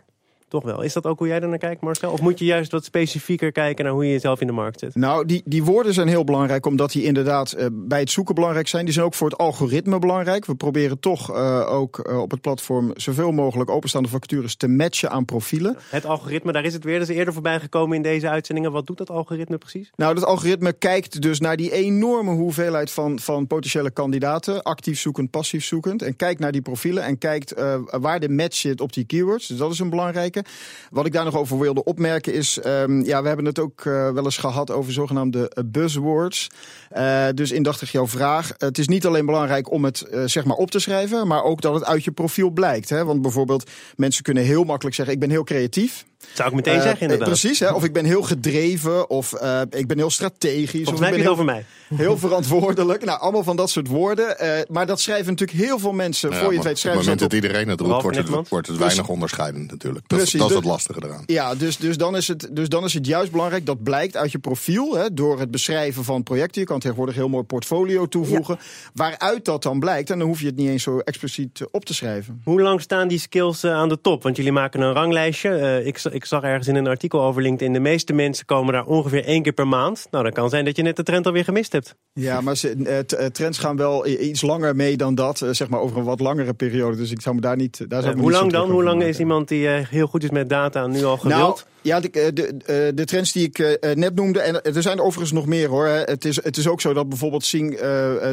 toch 0.54 0.64
wel. 0.64 0.82
Is 0.82 0.92
dat 0.92 1.06
ook 1.06 1.18
hoe 1.18 1.28
jij 1.28 1.40
er 1.40 1.48
naar 1.48 1.58
kijkt, 1.58 1.80
Marcel? 1.80 2.12
Of 2.12 2.20
moet 2.20 2.38
je 2.38 2.44
juist 2.44 2.72
wat 2.72 2.84
specifieker 2.84 3.52
kijken 3.52 3.84
naar 3.84 3.94
hoe 3.94 4.04
je 4.04 4.10
jezelf 4.10 4.40
in 4.40 4.46
de 4.46 4.52
markt 4.52 4.78
zet? 4.78 4.94
Nou, 4.94 5.26
die, 5.26 5.42
die 5.44 5.64
woorden 5.64 5.94
zijn 5.94 6.08
heel 6.08 6.24
belangrijk, 6.24 6.66
omdat 6.66 6.92
die 6.92 7.02
inderdaad 7.02 7.54
uh, 7.58 7.66
bij 7.72 8.00
het 8.00 8.10
zoeken 8.10 8.34
belangrijk 8.34 8.68
zijn. 8.68 8.84
Die 8.84 8.94
zijn 8.94 9.06
ook 9.06 9.14
voor 9.14 9.28
het 9.28 9.38
algoritme 9.38 9.98
belangrijk. 9.98 10.44
We 10.44 10.54
proberen 10.54 11.00
toch 11.00 11.30
uh, 11.30 11.72
ook 11.72 12.08
uh, 12.08 12.20
op 12.20 12.30
het 12.30 12.40
platform 12.40 12.92
zoveel 12.96 13.32
mogelijk 13.32 13.70
openstaande 13.70 14.08
vacatures 14.08 14.56
te 14.56 14.68
matchen 14.68 15.10
aan 15.10 15.24
profielen. 15.24 15.76
Het 15.90 16.06
algoritme, 16.06 16.52
daar 16.52 16.64
is 16.64 16.72
het 16.72 16.84
weer. 16.84 16.98
Dat 16.98 17.08
is 17.08 17.16
eerder 17.16 17.32
voorbij 17.32 17.60
gekomen 17.60 17.96
in 17.96 18.02
deze 18.02 18.28
uitzendingen. 18.28 18.72
Wat 18.72 18.86
doet 18.86 18.98
dat 18.98 19.10
algoritme 19.10 19.58
precies? 19.58 19.90
Nou, 19.96 20.14
dat 20.14 20.24
algoritme 20.24 20.72
kijkt 20.72 21.22
dus 21.22 21.40
naar 21.40 21.56
die 21.56 21.72
enorme 21.72 22.30
hoeveelheid 22.30 22.90
van, 22.90 23.18
van 23.18 23.46
potentiële 23.46 23.90
kandidaten. 23.90 24.62
Actief 24.62 25.00
zoekend, 25.00 25.30
passief 25.30 25.64
zoekend. 25.64 26.02
En 26.02 26.16
kijkt 26.16 26.40
naar 26.40 26.52
die 26.52 26.62
profielen 26.62 27.04
en 27.04 27.18
kijkt 27.18 27.54
waar 27.90 28.20
de 28.20 28.28
match 28.28 28.56
zit 28.56 28.80
op 28.80 28.92
die 28.92 29.04
keywords. 29.04 29.46
Dus 29.46 29.58
dat 29.58 29.72
is 29.72 29.78
een 29.78 29.90
belangrijke. 29.90 30.43
Wat 30.90 31.06
ik 31.06 31.12
daar 31.12 31.24
nog 31.24 31.36
over 31.36 31.58
wilde 31.58 31.84
opmerken 31.84 32.34
is, 32.34 32.58
um, 32.66 33.04
ja, 33.04 33.22
we 33.22 33.26
hebben 33.26 33.46
het 33.46 33.58
ook 33.58 33.84
uh, 33.84 34.10
wel 34.10 34.24
eens 34.24 34.36
gehad 34.36 34.70
over 34.70 34.92
zogenaamde 34.92 35.38
uh, 35.54 35.64
buzzwords. 35.66 36.50
Uh, 36.96 37.26
dus 37.34 37.50
indachtig 37.50 37.92
jouw 37.92 38.06
vraag. 38.06 38.52
Het 38.58 38.78
is 38.78 38.88
niet 38.88 39.06
alleen 39.06 39.26
belangrijk 39.26 39.70
om 39.70 39.84
het 39.84 40.06
zeg 40.24 40.44
maar 40.44 40.56
op 40.56 40.70
te 40.70 40.78
schrijven, 40.78 41.26
maar 41.26 41.42
ook 41.42 41.60
dat 41.60 41.74
het 41.74 41.84
uit 41.84 42.04
je 42.04 42.10
profiel 42.10 42.50
blijkt. 42.50 42.88
Hè? 42.88 43.04
Want 43.04 43.22
bijvoorbeeld, 43.22 43.70
mensen 43.96 44.22
kunnen 44.22 44.42
heel 44.42 44.64
makkelijk 44.64 44.96
zeggen: 44.96 45.14
ik 45.14 45.20
ben 45.20 45.30
heel 45.30 45.44
creatief. 45.44 46.04
Zou 46.32 46.48
ik 46.48 46.54
meteen 46.54 46.82
zeggen, 46.82 47.00
inderdaad. 47.00 47.28
Precies, 47.28 47.58
hè? 47.58 47.72
of 47.72 47.84
ik 47.84 47.92
ben 47.92 48.04
heel 48.04 48.22
gedreven, 48.22 49.10
of 49.10 49.34
uh, 49.42 49.60
ik 49.70 49.86
ben 49.86 49.98
heel 49.98 50.10
strategisch. 50.10 50.70
Volgens 50.70 51.00
mij 51.00 51.08
heb 51.08 51.16
je 51.16 51.22
het 51.22 51.32
over 51.32 51.44
mij. 51.44 51.64
Heel 51.94 52.18
verantwoordelijk. 52.18 53.04
Nou, 53.04 53.20
allemaal 53.20 53.42
van 53.42 53.56
dat 53.56 53.70
soort 53.70 53.88
woorden. 53.88 54.36
Uh, 54.42 54.48
maar 54.68 54.86
dat 54.86 55.00
schrijven 55.00 55.26
natuurlijk 55.26 55.58
heel 55.58 55.78
veel 55.78 55.92
mensen. 55.92 56.30
Ja, 56.30 56.36
voor 56.36 56.50
je 56.50 56.56
het 56.56 56.66
weet 56.66 56.78
schrijven 56.78 57.02
Op 57.02 57.08
het 57.08 57.18
moment 57.18 57.32
dat 57.32 57.42
iedereen 57.42 57.68
het 57.68 57.80
roept, 57.80 58.02
wordt 58.02 58.16
het, 58.16 58.48
wordt 58.48 58.66
het 58.66 58.76
weinig 58.76 59.08
onderscheidend 59.08 59.70
natuurlijk. 59.70 60.08
Dat, 60.08 60.18
Precies, 60.18 60.40
dat 60.40 60.50
is 60.50 60.56
het 60.56 60.64
lastige 60.64 61.00
eraan. 61.04 61.22
Ja, 61.26 61.54
dus, 61.54 61.76
dus, 61.76 61.96
dan 61.96 62.16
is 62.16 62.28
het, 62.28 62.48
dus 62.52 62.68
dan 62.68 62.84
is 62.84 62.94
het 62.94 63.06
juist 63.06 63.30
belangrijk, 63.30 63.66
dat 63.66 63.82
blijkt 63.82 64.16
uit 64.16 64.32
je 64.32 64.38
profiel, 64.38 64.96
hè, 64.96 65.14
door 65.14 65.40
het 65.40 65.50
beschrijven 65.50 66.04
van 66.04 66.22
projecten. 66.22 66.60
Je 66.60 66.66
kan 66.66 66.80
tegenwoordig 66.80 67.14
heel 67.14 67.28
mooi 67.28 67.44
portfolio 67.44 68.06
toevoegen. 68.06 68.56
Ja. 68.58 68.66
Waaruit 68.94 69.44
dat 69.44 69.62
dan 69.62 69.80
blijkt, 69.80 70.10
en 70.10 70.18
dan 70.18 70.28
hoef 70.28 70.40
je 70.40 70.46
het 70.46 70.56
niet 70.56 70.68
eens 70.68 70.82
zo 70.82 70.98
expliciet 70.98 71.66
op 71.70 71.84
te 71.84 71.94
schrijven. 71.94 72.40
Hoe 72.44 72.60
lang 72.60 72.80
staan 72.80 73.08
die 73.08 73.18
skills 73.18 73.64
uh, 73.64 73.72
aan 73.72 73.88
de 73.88 74.00
top? 74.00 74.22
Want 74.22 74.36
jullie 74.36 74.52
maken 74.52 74.80
een 74.80 74.92
ranglijstje. 74.92 75.82
ik, 75.84 75.98
ik 76.14 76.24
zag 76.24 76.42
ergens 76.42 76.68
in 76.68 76.74
een 76.74 76.86
artikel 76.86 77.22
over 77.22 77.42
LinkedIn. 77.42 77.72
De 77.72 77.80
meeste 77.80 78.12
mensen 78.12 78.46
komen 78.46 78.72
daar 78.72 78.84
ongeveer 78.84 79.24
één 79.24 79.42
keer 79.42 79.52
per 79.52 79.68
maand. 79.68 80.06
Nou, 80.10 80.24
dan 80.24 80.32
kan 80.32 80.48
zijn 80.48 80.64
dat 80.64 80.76
je 80.76 80.82
net 80.82 80.96
de 80.96 81.02
trend 81.02 81.26
alweer 81.26 81.44
gemist 81.44 81.72
hebt. 81.72 81.96
Ja, 82.12 82.40
maar 82.40 82.56
ze, 82.56 82.76
uh, 82.76 83.26
trends 83.26 83.58
gaan 83.58 83.76
wel 83.76 84.06
iets 84.06 84.42
langer 84.42 84.76
mee 84.76 84.96
dan 84.96 85.14
dat. 85.14 85.40
Uh, 85.40 85.48
zeg 85.52 85.68
maar 85.68 85.80
over 85.80 85.96
een 85.96 86.04
wat 86.04 86.20
langere 86.20 86.54
periode. 86.54 86.96
Dus 86.96 87.10
ik 87.10 87.20
zou 87.20 87.34
me 87.34 87.40
daar 87.40 87.56
niet. 87.56 87.84
Daar 87.88 88.02
zou 88.02 88.14
uh, 88.14 88.20
hoe 88.20 88.30
lang 88.30 88.52
dan? 88.52 88.70
Hoe 88.70 88.82
lang 88.82 89.02
is 89.02 89.18
iemand 89.18 89.48
die 89.48 89.68
heel 89.68 90.06
goed 90.06 90.22
is 90.22 90.30
met 90.30 90.48
data 90.48 90.86
nu 90.86 91.04
al 91.04 91.16
gewild? 91.16 91.38
Nou, 91.38 91.58
ja, 91.84 92.00
de, 92.00 92.32
de, 92.32 92.92
de, 92.94 93.04
trends 93.04 93.32
die 93.32 93.44
ik 93.52 93.78
net 93.94 94.14
noemde. 94.14 94.40
En 94.40 94.62
er 94.62 94.82
zijn 94.82 94.98
er 94.98 95.04
overigens 95.04 95.32
nog 95.32 95.46
meer 95.46 95.68
hoor. 95.68 95.86
Het 95.86 96.24
is, 96.24 96.44
het 96.44 96.56
is 96.56 96.68
ook 96.68 96.80
zo 96.80 96.92
dat 96.92 97.08
bijvoorbeeld 97.08 97.44
zien 97.44 97.78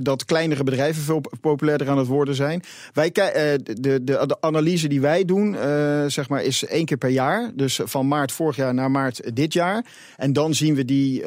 dat 0.03 0.25
kleinere 0.25 0.63
bedrijven 0.63 1.03
veel 1.03 1.21
populairder 1.41 1.89
aan 1.89 1.97
het 1.97 2.07
worden 2.07 2.35
zijn. 2.35 2.63
Wij, 2.93 3.11
de, 3.11 3.79
de, 3.79 4.03
de 4.03 4.37
analyse 4.39 4.87
die 4.87 5.01
wij 5.01 5.25
doen, 5.25 5.55
zeg 6.07 6.29
maar, 6.29 6.43
is 6.43 6.65
één 6.65 6.85
keer 6.85 6.97
per 6.97 7.09
jaar. 7.09 7.51
Dus 7.55 7.79
van 7.83 8.07
maart 8.07 8.31
vorig 8.31 8.55
jaar 8.55 8.73
naar 8.73 8.91
maart 8.91 9.35
dit 9.35 9.53
jaar. 9.53 9.85
En 10.17 10.33
dan 10.33 10.53
zien 10.53 10.75
we 10.75 10.85
die 10.85 11.23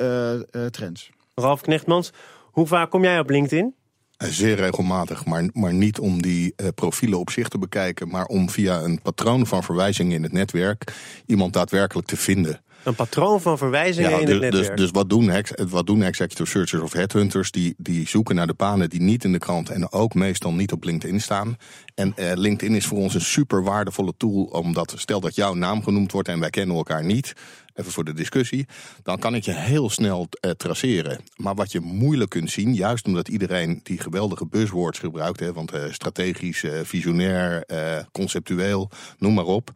trends. 0.70 1.10
Ralf 1.34 1.60
Knechtmans, 1.60 2.12
hoe 2.42 2.66
vaak 2.66 2.90
kom 2.90 3.02
jij 3.02 3.18
op 3.18 3.30
LinkedIn? 3.30 3.74
Zeer 4.16 4.56
regelmatig, 4.56 5.24
maar, 5.24 5.48
maar 5.52 5.74
niet 5.74 5.98
om 5.98 6.22
die 6.22 6.52
uh, 6.56 6.68
profielen 6.74 7.18
op 7.18 7.30
zich 7.30 7.48
te 7.48 7.58
bekijken, 7.58 8.08
maar 8.08 8.26
om 8.26 8.50
via 8.50 8.80
een 8.80 9.00
patroon 9.02 9.46
van 9.46 9.62
verwijzingen 9.62 10.12
in 10.12 10.22
het 10.22 10.32
netwerk 10.32 10.94
iemand 11.26 11.52
daadwerkelijk 11.52 12.06
te 12.06 12.16
vinden. 12.16 12.60
Een 12.84 12.94
patroon 12.94 13.40
van 13.40 13.58
verwijzingen 13.58 14.10
ja, 14.10 14.18
in 14.18 14.26
dus, 14.26 14.34
het 14.34 14.42
netwerk. 14.42 14.66
Dus, 14.66 14.76
dus 14.76 14.90
wat, 14.90 15.10
doen, 15.10 15.32
wat 15.70 15.86
doen 15.86 16.02
executive 16.02 16.50
searchers 16.50 16.82
of 16.82 16.92
headhunters? 16.92 17.50
Die, 17.50 17.74
die 17.76 18.08
zoeken 18.08 18.34
naar 18.34 18.46
de 18.46 18.54
banen 18.54 18.90
die 18.90 19.00
niet 19.00 19.24
in 19.24 19.32
de 19.32 19.38
krant 19.38 19.70
en 19.70 19.92
ook 19.92 20.14
meestal 20.14 20.52
niet 20.52 20.72
op 20.72 20.84
LinkedIn 20.84 21.20
staan. 21.20 21.56
En 21.94 22.12
uh, 22.16 22.32
LinkedIn 22.34 22.76
is 22.76 22.86
voor 22.86 22.98
ons 22.98 23.14
een 23.14 23.20
super 23.20 23.62
waardevolle 23.62 24.14
tool, 24.16 24.42
omdat 24.44 24.94
stel 24.96 25.20
dat 25.20 25.34
jouw 25.34 25.54
naam 25.54 25.82
genoemd 25.82 26.12
wordt 26.12 26.28
en 26.28 26.40
wij 26.40 26.50
kennen 26.50 26.76
elkaar 26.76 27.04
niet, 27.04 27.32
even 27.74 27.92
voor 27.92 28.04
de 28.04 28.12
discussie, 28.12 28.66
dan 29.02 29.18
kan 29.18 29.34
ik 29.34 29.44
je 29.44 29.52
heel 29.52 29.90
snel 29.90 30.28
uh, 30.40 30.50
traceren. 30.50 31.20
Maar 31.36 31.54
wat 31.54 31.72
je 31.72 31.80
moeilijk 31.80 32.30
kunt 32.30 32.50
zien, 32.50 32.74
juist 32.74 33.06
omdat 33.06 33.28
iedereen 33.28 33.80
die 33.82 33.98
geweldige 33.98 34.46
buzzwords 34.46 34.98
gebruikt, 34.98 35.40
hè, 35.40 35.52
want 35.52 35.74
uh, 35.74 35.84
strategisch, 35.90 36.64
visionair, 36.82 37.66
conceptueel, 38.12 38.90
noem 39.18 39.34
maar 39.34 39.44
op. 39.44 39.72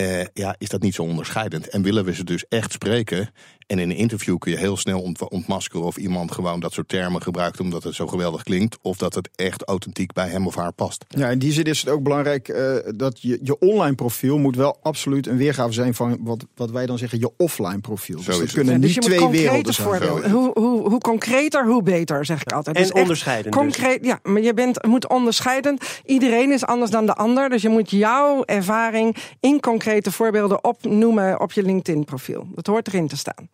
Uh, 0.00 0.24
ja, 0.32 0.54
is 0.58 0.68
dat 0.68 0.82
niet 0.82 0.94
zo 0.94 1.02
onderscheidend. 1.02 1.68
En 1.68 1.82
willen 1.82 2.04
we 2.04 2.14
ze 2.14 2.24
dus 2.24 2.44
echt 2.48 2.72
spreken, 2.72 3.30
en 3.72 3.78
in 3.78 3.90
een 3.90 3.96
interview 3.96 4.38
kun 4.38 4.50
je 4.50 4.58
heel 4.58 4.76
snel 4.76 5.00
ont 5.00 5.28
ontmaskeren 5.30 5.86
of 5.86 5.96
iemand 5.96 6.32
gewoon 6.32 6.60
dat 6.60 6.72
soort 6.72 6.88
termen 6.88 7.22
gebruikt 7.22 7.60
omdat 7.60 7.82
het 7.82 7.94
zo 7.94 8.06
geweldig 8.06 8.42
klinkt. 8.42 8.78
Of 8.82 8.96
dat 8.96 9.14
het 9.14 9.28
echt 9.34 9.64
authentiek 9.64 10.12
bij 10.12 10.28
hem 10.28 10.46
of 10.46 10.54
haar 10.54 10.72
past. 10.72 11.04
Ja, 11.08 11.28
in 11.28 11.38
die 11.38 11.52
zin 11.52 11.64
is 11.64 11.80
het 11.80 11.88
ook 11.88 12.02
belangrijk 12.02 12.48
uh, 12.48 12.76
dat 12.96 13.20
je, 13.20 13.38
je 13.42 13.58
online 13.58 13.94
profiel 13.94 14.38
moet 14.38 14.56
wel 14.56 14.78
absoluut 14.82 15.26
een 15.26 15.36
weergave 15.36 15.72
zijn 15.72 15.94
van 15.94 16.18
wat, 16.20 16.46
wat 16.54 16.70
wij 16.70 16.86
dan 16.86 16.98
zeggen 16.98 17.18
je 17.18 17.30
offline 17.36 17.80
profiel. 17.80 18.18
Zo 18.18 18.40
dus 18.40 18.52
kunnen 18.52 18.80
dus 18.80 18.94
niet 18.94 19.04
twee 19.04 19.28
werelden 19.28 19.74
zijn. 19.74 20.30
Hoe, 20.30 20.50
hoe, 20.54 20.88
hoe 20.88 21.00
concreter, 21.00 21.66
hoe 21.66 21.82
beter, 21.82 22.24
zeg 22.24 22.40
ik 22.40 22.52
altijd. 22.52 22.76
En 22.76 22.82
dus 22.82 22.92
onderscheidend. 22.92 23.54
Concreet, 23.54 24.02
dus. 24.02 24.08
Ja, 24.08 24.18
maar 24.22 24.42
je 24.42 24.54
bent, 24.54 24.86
moet 24.86 25.08
onderscheidend. 25.08 25.84
Iedereen 26.04 26.52
is 26.52 26.64
anders 26.64 26.90
dan 26.90 27.06
de 27.06 27.14
ander. 27.14 27.48
Dus 27.48 27.62
je 27.62 27.68
moet 27.68 27.90
jouw 27.90 28.44
ervaring 28.44 29.16
in 29.40 29.60
concrete 29.82 30.12
voorbeelden 30.12 30.64
opnoemen 30.64 31.40
op 31.40 31.52
je 31.52 31.62
LinkedIn 31.62 32.04
profiel. 32.04 32.46
Dat 32.54 32.66
hoort 32.66 32.86
erin 32.86 33.08
te 33.08 33.16
staan. 33.16 33.48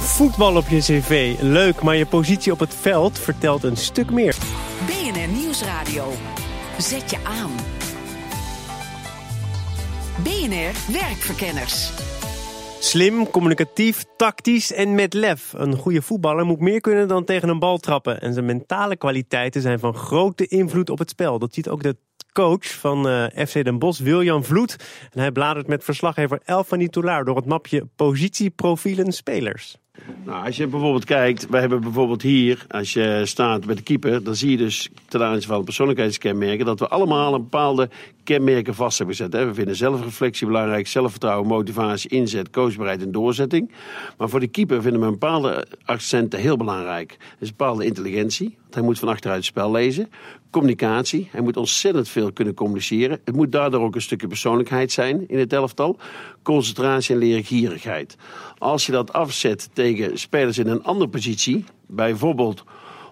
Voetbal 0.00 0.56
op 0.56 0.68
je 0.68 0.78
cv, 0.78 1.36
leuk, 1.40 1.82
maar 1.82 1.96
je 1.96 2.06
positie 2.06 2.52
op 2.52 2.58
het 2.58 2.74
veld 2.74 3.18
vertelt 3.18 3.62
een 3.62 3.76
stuk 3.76 4.10
meer. 4.10 4.36
BNR 4.86 5.28
Nieuwsradio. 5.28 6.12
Zet 6.78 7.10
je 7.10 7.16
aan. 7.24 7.50
BNR 10.22 10.92
Werkverkenners. 10.92 11.90
Slim, 12.80 13.30
communicatief, 13.30 14.04
tactisch 14.16 14.72
en 14.72 14.94
met 14.94 15.14
lef. 15.14 15.52
Een 15.56 15.76
goede 15.76 16.02
voetballer 16.02 16.46
moet 16.46 16.60
meer 16.60 16.80
kunnen 16.80 17.08
dan 17.08 17.24
tegen 17.24 17.48
een 17.48 17.58
bal 17.58 17.78
trappen. 17.78 18.20
En 18.20 18.32
zijn 18.32 18.44
mentale 18.44 18.96
kwaliteiten 18.96 19.62
zijn 19.62 19.78
van 19.78 19.94
grote 19.94 20.46
invloed 20.46 20.90
op 20.90 20.98
het 20.98 21.10
spel. 21.10 21.38
Dat 21.38 21.54
ziet 21.54 21.68
ook 21.68 21.82
de 21.82 21.96
coach 22.32 22.66
van 22.78 23.08
uh, 23.08 23.24
FC 23.24 23.64
Den 23.64 23.78
Bosch, 23.78 24.00
Wiljan 24.00 24.44
Vloed. 24.44 24.76
En 25.10 25.20
hij 25.20 25.32
bladert 25.32 25.66
met 25.66 25.84
verslaggever 25.84 26.40
Elfanie 26.44 26.88
Toulaar 26.88 27.24
door 27.24 27.36
het 27.36 27.46
mapje 27.46 27.86
positieprofielen 27.96 29.12
spelers. 29.12 29.81
Nou, 30.24 30.46
als 30.46 30.56
je 30.56 30.66
bijvoorbeeld 30.66 31.04
kijkt, 31.04 31.48
we 31.48 31.58
hebben 31.58 31.80
bijvoorbeeld 31.80 32.22
hier, 32.22 32.64
als 32.68 32.92
je 32.92 33.20
staat 33.24 33.66
bij 33.66 33.74
de 33.74 33.82
keeper, 33.82 34.22
dan 34.22 34.36
zie 34.36 34.50
je 34.50 34.56
dus 34.56 34.88
ten 35.08 35.22
aanzien 35.22 35.48
van 35.48 35.64
persoonlijkheidskenmerken 35.64 36.66
dat 36.66 36.78
we 36.78 36.88
allemaal 36.88 37.34
een 37.34 37.40
bepaalde 37.40 37.88
kenmerken 38.24 38.74
vast 38.74 38.98
hebben 38.98 39.16
gezet. 39.16 39.32
We 39.32 39.54
vinden 39.54 39.76
zelfreflectie 39.76 40.46
belangrijk, 40.46 40.86
zelfvertrouwen, 40.86 41.48
motivatie, 41.48 42.10
inzet, 42.10 42.50
coachbaarheid 42.50 43.02
en 43.02 43.12
doorzetting. 43.12 43.70
Maar 44.18 44.28
voor 44.28 44.40
de 44.40 44.46
keeper 44.46 44.82
vinden 44.82 45.00
we 45.00 45.06
een 45.06 45.12
bepaalde 45.12 45.66
accenten 45.84 46.40
heel 46.40 46.56
belangrijk. 46.56 47.08
Dat 47.08 47.40
is 47.40 47.48
een 47.48 47.54
bepaalde 47.56 47.84
intelligentie, 47.84 48.56
want 48.62 48.74
hij 48.74 48.82
moet 48.82 48.98
van 48.98 49.08
achteruit 49.08 49.38
het 49.38 49.46
spel 49.46 49.70
lezen. 49.70 50.10
Communicatie, 50.50 51.28
hij 51.30 51.40
moet 51.40 51.56
ontzettend 51.56 52.08
veel 52.08 52.32
kunnen 52.32 52.54
communiceren. 52.54 53.20
Het 53.24 53.34
moet 53.36 53.52
daardoor 53.52 53.80
ook 53.80 53.94
een 53.94 54.02
stukje 54.02 54.26
persoonlijkheid 54.26 54.92
zijn 54.92 55.28
in 55.28 55.38
het 55.38 55.52
elftal. 55.52 55.96
Concentratie 56.42 57.14
en 57.14 57.20
leergierigheid. 57.20 58.16
Als 58.58 58.86
je 58.86 58.92
dat 58.92 59.12
afzet 59.12 59.68
tegen 59.82 60.18
spelers 60.18 60.58
in 60.58 60.68
een 60.68 60.82
andere 60.82 61.10
positie, 61.10 61.64
bijvoorbeeld 61.86 62.64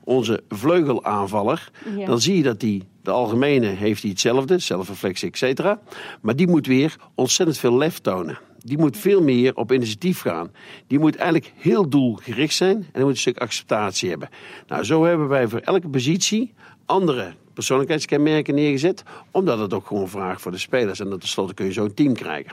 onze 0.04 0.42
vleugelaanvaller, 0.48 1.70
dan 2.06 2.20
zie 2.20 2.36
je 2.36 2.42
dat 2.42 2.60
die, 2.60 2.82
de 3.02 3.10
algemene 3.10 3.66
heeft 3.66 4.02
hij 4.02 4.10
hetzelfde, 4.10 4.58
zelfreflectie, 4.58 5.28
et 5.28 5.38
cetera. 5.38 5.80
Maar 6.20 6.36
die 6.36 6.48
moet 6.48 6.66
weer 6.66 6.96
ontzettend 7.14 7.58
veel 7.58 7.76
lef 7.76 7.98
tonen. 7.98 8.38
Die 8.58 8.78
moet 8.78 8.96
veel 8.96 9.22
meer 9.22 9.56
op 9.56 9.72
initiatief 9.72 10.20
gaan. 10.20 10.50
Die 10.86 10.98
moet 10.98 11.16
eigenlijk 11.16 11.52
heel 11.56 11.88
doelgericht 11.88 12.54
zijn 12.54 12.86
en 12.92 13.02
moet 13.02 13.10
een 13.10 13.16
stuk 13.16 13.38
acceptatie 13.38 14.08
hebben. 14.08 14.28
Nou, 14.66 14.84
zo 14.84 15.04
hebben 15.04 15.28
wij 15.28 15.48
voor 15.48 15.58
elke 15.58 15.88
positie 15.88 16.52
andere 16.90 17.32
persoonlijkheidskenmerken 17.54 18.54
neergezet. 18.54 19.02
Omdat 19.30 19.58
het 19.58 19.74
ook 19.74 19.86
gewoon 19.86 20.08
vraagt 20.08 20.42
voor 20.42 20.52
de 20.52 20.58
spelers. 20.58 21.00
En 21.00 21.08
tenslotte 21.10 21.54
kun 21.54 21.66
je 21.66 21.72
zo'n 21.72 21.94
team 21.94 22.14
krijgen. 22.14 22.52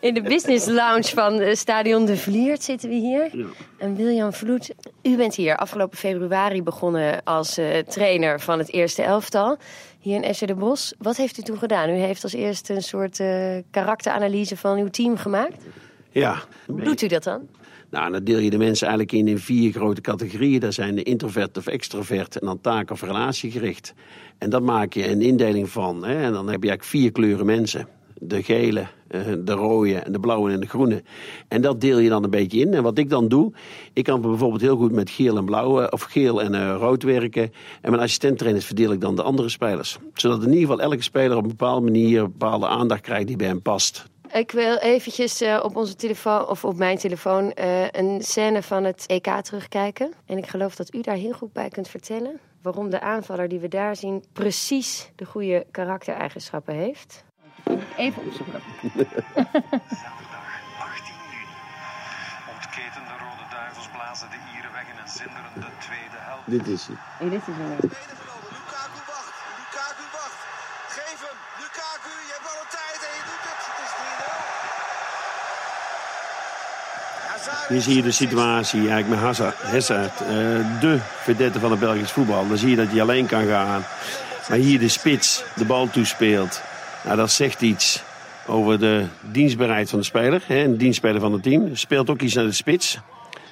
In 0.00 0.14
de 0.14 0.22
business 0.22 0.66
lounge 0.66 1.02
van 1.14 1.56
Stadion 1.56 2.04
de 2.04 2.16
Vliert 2.16 2.62
zitten 2.62 2.88
we 2.88 2.94
hier. 2.94 3.46
En 3.78 3.96
William 3.96 4.32
Vloed, 4.32 4.74
u 5.02 5.16
bent 5.16 5.34
hier 5.34 5.56
afgelopen 5.56 5.98
februari 5.98 6.62
begonnen 6.62 7.24
als 7.24 7.58
uh, 7.58 7.78
trainer 7.78 8.40
van 8.40 8.58
het 8.58 8.72
eerste 8.72 9.02
elftal. 9.02 9.56
Hier 10.00 10.24
in 10.24 10.34
SC 10.34 10.46
de 10.46 10.54
Bos. 10.54 10.94
Wat 10.98 11.16
heeft 11.16 11.38
u 11.38 11.42
toen 11.42 11.58
gedaan? 11.58 11.88
U 11.88 11.92
heeft 11.92 12.22
als 12.22 12.32
eerste 12.32 12.74
een 12.74 12.82
soort 12.82 13.18
uh, 13.18 13.56
karakteranalyse 13.70 14.56
van 14.56 14.78
uw 14.78 14.88
team 14.88 15.16
gemaakt. 15.16 15.64
Ja. 16.10 16.42
Hoe 16.66 16.82
doet 16.82 17.02
u 17.02 17.06
dat 17.06 17.22
dan? 17.22 17.48
Nou, 17.90 18.12
dan 18.12 18.24
deel 18.24 18.38
je 18.38 18.50
de 18.50 18.58
mensen 18.58 18.86
eigenlijk 18.86 19.18
in 19.18 19.28
in 19.28 19.38
vier 19.38 19.72
grote 19.72 20.00
categorieën. 20.00 20.60
Dat 20.60 20.74
zijn 20.74 20.94
de 20.94 21.02
introvert 21.02 21.56
of 21.56 21.66
extrovert 21.66 22.38
en 22.38 22.46
dan 22.46 22.60
taak- 22.60 22.90
of 22.90 23.02
relatiegericht. 23.02 23.94
En 24.38 24.50
dan 24.50 24.64
maak 24.64 24.92
je 24.92 25.10
een 25.10 25.22
indeling 25.22 25.68
van. 25.68 26.04
Hè, 26.04 26.22
en 26.22 26.32
dan 26.32 26.48
heb 26.48 26.62
je 26.62 26.68
eigenlijk 26.68 26.84
vier 26.84 27.12
kleuren 27.12 27.46
mensen. 27.46 27.88
De 28.20 28.42
gele, 28.42 28.86
eh, 29.08 29.20
de 29.44 29.52
rode, 29.52 30.02
de 30.10 30.20
blauwe 30.20 30.52
en 30.52 30.60
de 30.60 30.66
groene. 30.66 31.02
En 31.48 31.62
dat 31.62 31.80
deel 31.80 31.98
je 31.98 32.08
dan 32.08 32.24
een 32.24 32.30
beetje 32.30 32.60
in. 32.60 32.74
En 32.74 32.82
wat 32.82 32.98
ik 32.98 33.10
dan 33.10 33.28
doe, 33.28 33.52
ik 33.92 34.04
kan 34.04 34.20
bijvoorbeeld 34.20 34.60
heel 34.60 34.76
goed 34.76 34.92
met 34.92 35.10
geel 35.10 35.36
en 35.36 35.44
blauw, 35.44 35.86
of 35.86 36.02
geel 36.02 36.42
en 36.42 36.54
uh, 36.54 36.76
rood 36.78 37.02
werken. 37.02 37.42
En 37.80 37.90
mijn 37.90 38.02
assistenttrainers 38.02 38.64
verdeel 38.64 38.92
ik 38.92 39.00
dan 39.00 39.16
de 39.16 39.22
andere 39.22 39.48
spelers. 39.48 39.98
Zodat 40.14 40.42
in 40.42 40.48
ieder 40.52 40.60
geval 40.60 40.80
elke 40.80 41.02
speler 41.02 41.36
op 41.36 41.42
een 41.42 41.48
bepaalde 41.48 41.84
manier 41.84 42.22
bepaalde 42.22 42.66
aandacht 42.66 43.00
krijgt 43.00 43.26
die 43.26 43.36
bij 43.36 43.46
hem 43.46 43.62
past. 43.62 44.04
Ik 44.32 44.50
wil 44.50 44.76
eventjes 44.76 45.42
uh, 45.42 45.60
op 45.62 45.76
onze 45.76 45.94
telefoon, 45.94 46.46
of 46.48 46.64
op 46.64 46.76
mijn 46.76 46.98
telefoon, 46.98 47.52
uh, 47.58 47.90
een 47.90 48.22
scène 48.22 48.62
van 48.62 48.84
het 48.84 49.06
EK 49.06 49.40
terugkijken. 49.42 50.12
En 50.26 50.38
ik 50.38 50.46
geloof 50.46 50.76
dat 50.76 50.94
u 50.94 51.00
daar 51.00 51.16
heel 51.16 51.32
goed 51.32 51.52
bij 51.52 51.68
kunt 51.68 51.88
vertellen 51.88 52.40
waarom 52.62 52.90
de 52.90 53.00
aanvaller 53.00 53.48
die 53.48 53.58
we 53.58 53.68
daar 53.68 53.96
zien 53.96 54.24
precies 54.32 55.10
de 55.16 55.24
goede 55.24 55.66
karaktereigenschappen 55.70 56.74
heeft. 56.74 57.24
Even 57.96 58.22
opzoeken. 58.26 58.60
Zaterdag 60.04 60.46
18 60.78 61.14
juni. 61.30 61.44
Ontketende 62.54 63.14
Rode 63.22 63.46
Duivels 63.50 63.88
blazen 63.88 64.28
de 64.30 64.36
Ieren 64.54 64.72
weg 64.72 64.86
in 64.92 64.98
een 65.02 65.08
zinderende 65.08 65.70
tweede 65.78 66.18
helft. 66.28 66.50
Dit 66.50 66.66
is 66.66 66.86
hij. 66.86 66.96
Hey, 67.18 67.28
dit 67.28 67.40
is 67.40 67.54
hem. 67.54 67.76
Lukaku 68.56 69.00
wacht. 69.10 69.34
Lukaku 69.58 70.04
wacht. 70.12 70.40
Geef 70.88 71.20
hem. 71.26 71.38
Lukaku, 71.60 72.14
je 72.26 72.32
hebt 72.36 72.46
alle 72.52 72.66
tijd 72.70 73.00
en 73.08 73.12
je 73.18 73.24
doet 73.30 73.44
het. 73.48 73.60
Het 73.68 73.78
is 73.86 73.92
3-0. 77.64 77.68
Hier 77.68 77.80
zie 77.80 77.96
je 77.96 78.02
de 78.02 78.10
situatie 78.10 78.78
eigenlijk 78.78 79.08
met 79.08 79.18
Hazard, 79.18 79.62
Hazard 79.62 80.20
uh, 80.20 80.28
de 80.80 80.98
vedette 81.22 81.60
van 81.60 81.70
het 81.70 81.80
Belgisch 81.80 82.10
voetbal. 82.10 82.48
Dan 82.48 82.56
zie 82.56 82.70
je 82.70 82.76
dat 82.76 82.88
hij 82.88 83.02
alleen 83.02 83.26
kan 83.26 83.46
gaan. 83.46 83.84
Maar 84.48 84.58
hier 84.58 84.78
de 84.78 84.88
spits 84.88 85.44
de 85.54 85.64
bal 85.64 85.90
toespeelt. 85.90 86.62
Nou, 87.04 87.16
dat 87.16 87.30
zegt 87.30 87.60
iets 87.62 88.02
over 88.46 88.78
de 88.78 89.06
dienstbaarheid 89.20 89.90
van 89.90 89.98
de 89.98 90.04
speler. 90.04 90.42
Hè, 90.46 90.62
en 90.62 90.70
de 90.70 90.76
dienstspeler 90.76 91.20
van 91.20 91.32
het 91.32 91.42
team. 91.42 91.76
Speelt 91.76 92.10
ook 92.10 92.20
iets 92.20 92.34
naar 92.34 92.44
de 92.44 92.52
spits. 92.52 92.98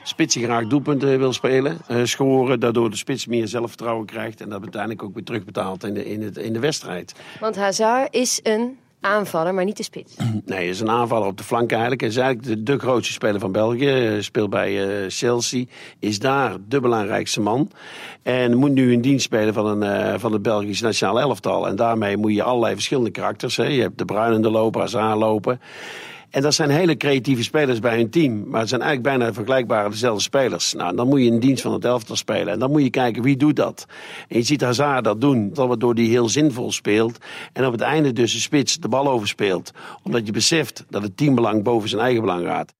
Spits 0.06 0.34
die 0.34 0.44
graag 0.44 0.66
doelpunten 0.66 1.18
wil 1.18 1.32
spelen, 1.32 1.78
uh, 1.90 2.04
scoren. 2.04 2.60
Daardoor 2.60 2.90
de 2.90 2.96
spits 2.96 3.26
meer 3.26 3.48
zelfvertrouwen 3.48 4.06
krijgt. 4.06 4.40
En 4.40 4.48
dat 4.48 4.60
uiteindelijk 4.60 5.02
ook 5.02 5.14
weer 5.14 5.24
terugbetaalt 5.24 5.84
in 5.84 5.94
de, 5.94 6.10
in 6.10 6.22
het, 6.22 6.36
in 6.36 6.52
de 6.52 6.58
wedstrijd. 6.58 7.14
Want 7.40 7.56
Hazard 7.56 8.14
is 8.14 8.40
een 8.42 8.78
aanvaller, 9.00 9.54
maar 9.54 9.64
niet 9.64 9.76
de 9.76 9.82
spits. 9.82 10.16
Nee, 10.44 10.58
hij 10.58 10.68
is 10.68 10.80
een 10.80 10.90
aanvaller 10.90 11.26
op 11.26 11.38
de 11.38 11.44
flank 11.44 11.70
eigenlijk. 11.70 12.00
Hij 12.00 12.10
is 12.10 12.16
eigenlijk 12.16 12.48
de, 12.48 12.62
de 12.72 12.78
grootste 12.78 13.12
speler 13.12 13.40
van 13.40 13.52
België. 13.52 14.16
Speelt 14.20 14.50
bij 14.50 14.86
uh, 14.86 15.04
Chelsea. 15.08 15.64
Is 15.98 16.18
daar 16.18 16.56
de 16.68 16.80
belangrijkste 16.80 17.40
man. 17.40 17.70
En 18.22 18.56
moet 18.56 18.72
nu 18.72 18.92
in 18.92 19.00
dienst 19.00 19.24
spelen 19.24 19.54
van, 19.54 19.82
een, 19.82 20.12
uh, 20.12 20.18
van 20.18 20.32
het 20.32 20.42
Belgisch 20.42 20.80
nationaal 20.80 21.20
elftal. 21.20 21.68
En 21.68 21.76
daarmee 21.76 22.16
moet 22.16 22.34
je 22.34 22.42
allerlei 22.42 22.74
verschillende 22.74 23.10
karakters. 23.10 23.56
Hè. 23.56 23.64
Je 23.64 23.80
hebt 23.80 23.98
de 23.98 24.04
bruinende 24.04 24.50
loper, 24.50 24.80
Hazard 24.80 25.18
lopen. 25.18 25.60
En 26.30 26.42
dat 26.42 26.54
zijn 26.54 26.70
hele 26.70 26.96
creatieve 26.96 27.42
spelers 27.42 27.78
bij 27.78 27.96
hun 27.96 28.10
team. 28.10 28.48
Maar 28.48 28.60
het 28.60 28.68
zijn 28.68 28.80
eigenlijk 28.80 29.18
bijna 29.18 29.32
vergelijkbare 29.32 29.90
dezelfde 29.90 30.22
spelers. 30.22 30.72
Nou, 30.72 30.96
dan 30.96 31.08
moet 31.08 31.20
je 31.20 31.26
in 31.26 31.40
dienst 31.40 31.62
van 31.62 31.72
het 31.72 31.84
elftal 31.84 32.16
spelen. 32.16 32.52
En 32.52 32.58
dan 32.58 32.70
moet 32.70 32.82
je 32.82 32.90
kijken 32.90 33.22
wie 33.22 33.36
doet 33.36 33.56
dat. 33.56 33.86
En 34.28 34.38
je 34.38 34.44
ziet 34.44 34.60
Hazard 34.60 35.04
dat 35.04 35.20
doen. 35.20 35.54
Waardoor 35.54 35.94
hij 35.94 36.04
heel 36.04 36.28
zinvol 36.28 36.72
speelt. 36.72 37.18
En 37.52 37.66
op 37.66 37.72
het 37.72 37.80
einde 37.80 38.12
dus 38.12 38.32
de 38.32 38.38
spits 38.38 38.78
de 38.78 38.88
bal 38.88 39.08
overspeelt. 39.08 39.70
Omdat 40.02 40.26
je 40.26 40.32
beseft 40.32 40.84
dat 40.88 41.02
het 41.02 41.16
teambelang 41.16 41.62
boven 41.62 41.88
zijn 41.88 42.02
eigen 42.02 42.20
belang 42.20 42.46
gaat. 42.46 42.74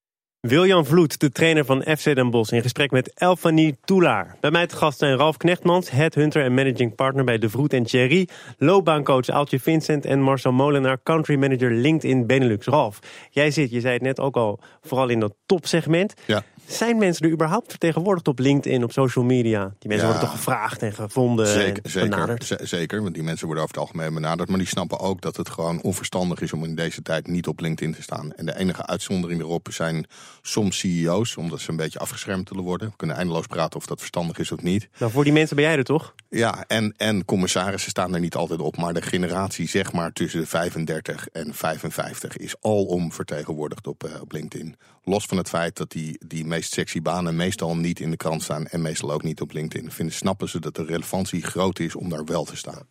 Wiljan 0.47 0.87
Vloed, 0.87 1.21
de 1.21 1.31
trainer 1.31 1.65
van 1.65 1.83
FC 1.99 2.05
Den 2.15 2.31
Bosch, 2.31 2.53
in 2.53 2.63
gesprek 2.63 2.91
met 2.91 3.11
Elfanie 3.15 3.77
Toulaar. 3.85 4.37
Bij 4.41 4.51
mij 4.51 4.67
te 4.67 4.77
gast 4.77 4.99
zijn 4.99 5.17
Ralf 5.17 5.37
Knechtmans, 5.37 5.91
headhunter 5.91 6.43
en 6.45 6.55
managing 6.55 6.95
partner 6.95 7.25
bij 7.25 7.39
De 7.39 7.49
Vroet 7.51 7.73
en 7.73 7.83
Thierry, 7.85 8.29
loopbaancoach 8.59 9.29
Altje 9.29 9.61
Vincent 9.61 10.05
en 10.05 10.21
Marcel 10.23 10.53
Molenaar, 10.53 10.99
country 11.03 11.37
manager 11.37 11.71
LinkedIn 11.71 12.27
Benelux. 12.27 12.67
Ralf, 12.67 12.99
jij 13.31 13.51
zit, 13.51 13.71
je 13.71 13.81
zei 13.81 13.93
het 13.95 14.03
net 14.03 14.21
ook 14.21 14.37
al, 14.37 14.61
vooral 14.83 15.09
in 15.09 15.21
dat 15.21 15.35
topsegment. 15.47 16.15
Ja. 16.27 16.43
Zijn 16.67 16.99
mensen 16.99 17.27
er 17.27 17.33
überhaupt 17.33 17.71
vertegenwoordigd 17.71 18.29
op 18.29 18.39
LinkedIn, 18.39 18.85
op 18.85 18.93
social 18.93 19.25
media? 19.25 19.75
Die 19.79 19.89
mensen 19.89 20.07
Ja. 20.09 20.13
worden 20.13 20.29
toch 20.31 20.39
gevraagd 20.39 20.83
en 20.83 20.93
gevonden 20.93 21.47
Zeker, 21.47 21.83
en 21.85 21.91
zeker, 21.91 22.09
benaderd? 22.11 22.45
z- 22.45 22.51
zeker, 22.63 23.03
want 23.03 23.15
die 23.15 23.23
mensen 23.23 23.47
worden 23.47 23.65
over 23.65 23.77
het 23.77 23.85
algemeen 23.87 24.15
benaderd. 24.15 24.49
Maar 24.49 24.59
die 24.59 24.67
snappen 24.67 24.99
ook 24.99 25.21
dat 25.21 25.37
het 25.37 25.49
gewoon 25.51 25.83
onverstandig 25.83 26.41
is 26.41 26.53
om 26.53 26.65
in 26.65 26.75
deze 26.75 27.03
tijd 27.03 27.27
niet 27.27 27.47
op 27.47 27.61
LinkedIn 27.61 27.95
te 27.95 28.03
staan. 28.03 28.33
En 28.37 28.47
de 28.47 28.59
enige 28.59 28.87
uitzondering 28.87 29.41
erop 29.41 29.69
zijn 29.71 30.07
soms 30.49 30.79
CEO's, 30.79 31.37
omdat 31.37 31.61
ze 31.61 31.71
een 31.71 31.77
beetje 31.77 31.99
afgeschermd 31.99 32.49
willen 32.49 32.65
worden. 32.65 32.89
We 32.89 32.97
kunnen 32.97 33.17
eindeloos 33.17 33.47
praten 33.47 33.79
of 33.79 33.87
dat 33.87 33.99
verstandig 33.99 34.39
is 34.39 34.53
of 34.53 34.63
niet. 34.63 34.89
Nou, 34.99 35.13
voor 35.13 35.25
die 35.25 35.33
mensen 35.33 35.57
ben 35.57 35.65
jij 35.65 35.77
er 35.77 35.85
toch? 35.85 36.15
Ja, 36.29 36.65
en, 36.67 36.95
en 36.97 37.25
commissarissen 37.25 37.91
staan 37.91 38.15
er 38.15 38.21
niet 38.21 38.35
altijd 38.35 38.61
op. 38.61 38.77
Maar 38.77 38.95
de 38.95 39.03
generatie 39.03 39.69
zeg 39.69 39.93
maar 39.93 40.13
tussen 40.13 40.41
de 40.41 40.47
35 40.47 41.29
en 41.29 41.55
55 41.55 42.37
is 42.37 42.55
alom 42.61 43.13
vertegenwoordigd 43.13 43.87
op, 43.87 44.05
eh, 44.05 44.21
op 44.21 44.33
LinkedIn. 44.33 44.77
Los 45.05 45.27
van 45.27 45.37
het 45.37 45.49
feit 45.49 45.77
dat 45.77 45.91
die, 45.91 46.21
die 46.27 46.45
meest 46.45 46.73
sexy 46.73 47.03
banen 47.03 47.37
meestal 47.37 47.77
niet 47.77 48.01
in 48.01 48.11
de 48.11 48.17
krant 48.17 48.43
staan. 48.43 48.67
En 48.67 48.83
meestal 48.83 49.13
ook 49.13 49.23
niet 49.23 49.41
op 49.41 49.53
LinkedIn. 49.53 49.91
Vinden, 49.91 50.15
snappen 50.15 50.49
ze 50.49 50.61
dat 50.61 50.75
de 50.75 50.85
relevantie 50.85 51.43
groot 51.43 51.79
is 51.79 51.95
om 51.95 52.09
daar 52.09 52.25
wel 52.25 52.45
te 52.45 52.57
staan. 52.57 52.87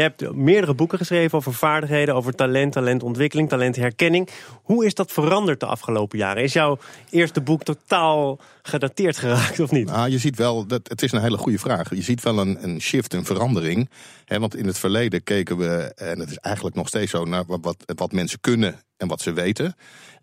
Je 0.00 0.06
hebt 0.06 0.34
meerdere 0.34 0.74
boeken 0.74 0.98
geschreven 0.98 1.38
over 1.38 1.54
vaardigheden, 1.54 2.14
over 2.14 2.34
talent, 2.34 2.72
talentontwikkeling, 2.72 3.48
talentherkenning. 3.48 4.28
Hoe 4.62 4.86
is 4.86 4.94
dat 4.94 5.12
veranderd 5.12 5.60
de 5.60 5.66
afgelopen 5.66 6.18
jaren? 6.18 6.42
Is 6.42 6.52
jouw 6.52 6.78
eerste 7.10 7.40
boek 7.40 7.62
totaal 7.62 8.38
gedateerd 8.62 9.18
geraakt 9.18 9.60
of 9.60 9.70
niet? 9.70 9.86
Nou, 9.86 10.10
je 10.10 10.18
ziet 10.18 10.36
wel, 10.36 10.66
dat, 10.66 10.88
het 10.88 11.02
is 11.02 11.12
een 11.12 11.20
hele 11.20 11.36
goede 11.36 11.58
vraag. 11.58 11.94
Je 11.94 12.02
ziet 12.02 12.22
wel 12.22 12.38
een, 12.38 12.64
een 12.64 12.80
shift, 12.80 13.14
een 13.14 13.24
verandering. 13.24 13.90
Hè, 14.24 14.38
want 14.38 14.56
in 14.56 14.66
het 14.66 14.78
verleden 14.78 15.22
keken 15.22 15.56
we, 15.56 15.92
en 15.96 16.18
het 16.18 16.30
is 16.30 16.36
eigenlijk 16.36 16.76
nog 16.76 16.88
steeds 16.88 17.10
zo, 17.10 17.24
naar 17.24 17.44
wat, 17.46 17.58
wat, 17.62 17.76
wat 17.86 18.12
mensen 18.12 18.40
kunnen 18.40 18.82
en 18.96 19.08
wat 19.08 19.20
ze 19.20 19.32
weten. 19.32 19.74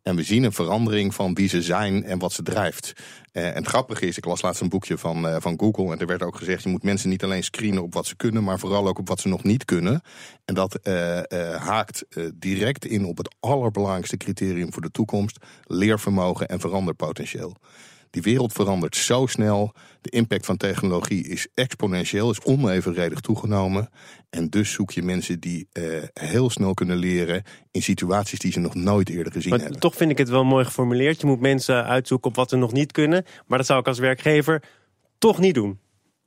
En 0.03 0.15
we 0.15 0.23
zien 0.23 0.43
een 0.43 0.53
verandering 0.53 1.15
van 1.15 1.33
wie 1.33 1.49
ze 1.49 1.61
zijn 1.61 2.03
en 2.03 2.19
wat 2.19 2.31
ze 2.31 2.43
drijft. 2.43 2.93
Eh, 3.31 3.47
en 3.47 3.55
het 3.55 3.67
grappige 3.67 4.05
is, 4.05 4.17
ik 4.17 4.25
las 4.25 4.41
laatst 4.41 4.61
een 4.61 4.69
boekje 4.69 4.97
van, 4.97 5.27
eh, 5.27 5.35
van 5.39 5.59
Google. 5.59 5.91
En 5.91 5.99
er 5.99 6.07
werd 6.07 6.23
ook 6.23 6.35
gezegd, 6.35 6.63
je 6.63 6.69
moet 6.69 6.83
mensen 6.83 7.09
niet 7.09 7.23
alleen 7.23 7.43
screenen 7.43 7.83
op 7.83 7.93
wat 7.93 8.05
ze 8.05 8.15
kunnen, 8.15 8.43
maar 8.43 8.59
vooral 8.59 8.87
ook 8.87 8.99
op 8.99 9.07
wat 9.07 9.19
ze 9.19 9.27
nog 9.27 9.43
niet 9.43 9.65
kunnen. 9.65 10.01
En 10.45 10.53
dat 10.53 10.75
eh, 10.75 11.21
haakt 11.55 12.05
direct 12.33 12.85
in 12.85 13.05
op 13.05 13.17
het 13.17 13.35
allerbelangrijkste 13.39 14.17
criterium 14.17 14.73
voor 14.73 14.81
de 14.81 14.91
toekomst: 14.91 15.37
leervermogen 15.63 16.47
en 16.47 16.59
veranderpotentieel. 16.59 17.55
Die 18.09 18.21
wereld 18.21 18.53
verandert 18.53 18.95
zo 18.95 19.25
snel. 19.25 19.73
De 20.01 20.09
impact 20.09 20.45
van 20.45 20.57
technologie 20.57 21.27
is 21.27 21.47
exponentieel, 21.53 22.31
is 22.31 22.43
onevenredig 22.43 23.19
toegenomen. 23.19 23.89
En 24.29 24.49
dus 24.49 24.71
zoek 24.71 24.91
je 24.91 25.03
mensen 25.03 25.39
die 25.39 25.67
eh, 25.71 25.83
heel 26.13 26.49
snel 26.49 26.73
kunnen 26.73 26.97
leren 26.97 27.43
in 27.71 27.81
situaties 27.81 28.39
die 28.39 28.51
ze 28.51 28.59
nog 28.59 28.75
nooit 28.75 29.09
eerder 29.09 29.31
gezien 29.31 29.49
Maar 29.49 29.59
hebben. 29.59 29.79
toch 29.79 29.95
vind 29.95 30.11
ik 30.11 30.17
het 30.17 30.29
wel 30.29 30.43
mooi 30.43 30.65
geformuleerd. 30.65 31.21
Je 31.21 31.27
moet 31.27 31.39
mensen 31.39 31.85
uitzoeken 31.85 32.29
op 32.29 32.35
wat 32.35 32.49
ze 32.49 32.55
nog 32.55 32.71
niet 32.71 32.91
kunnen. 32.91 33.25
Maar 33.47 33.57
dat 33.57 33.67
zou 33.67 33.79
ik 33.79 33.87
als 33.87 33.99
werkgever 33.99 34.63
toch 35.17 35.39
niet 35.39 35.53
doen. 35.53 35.79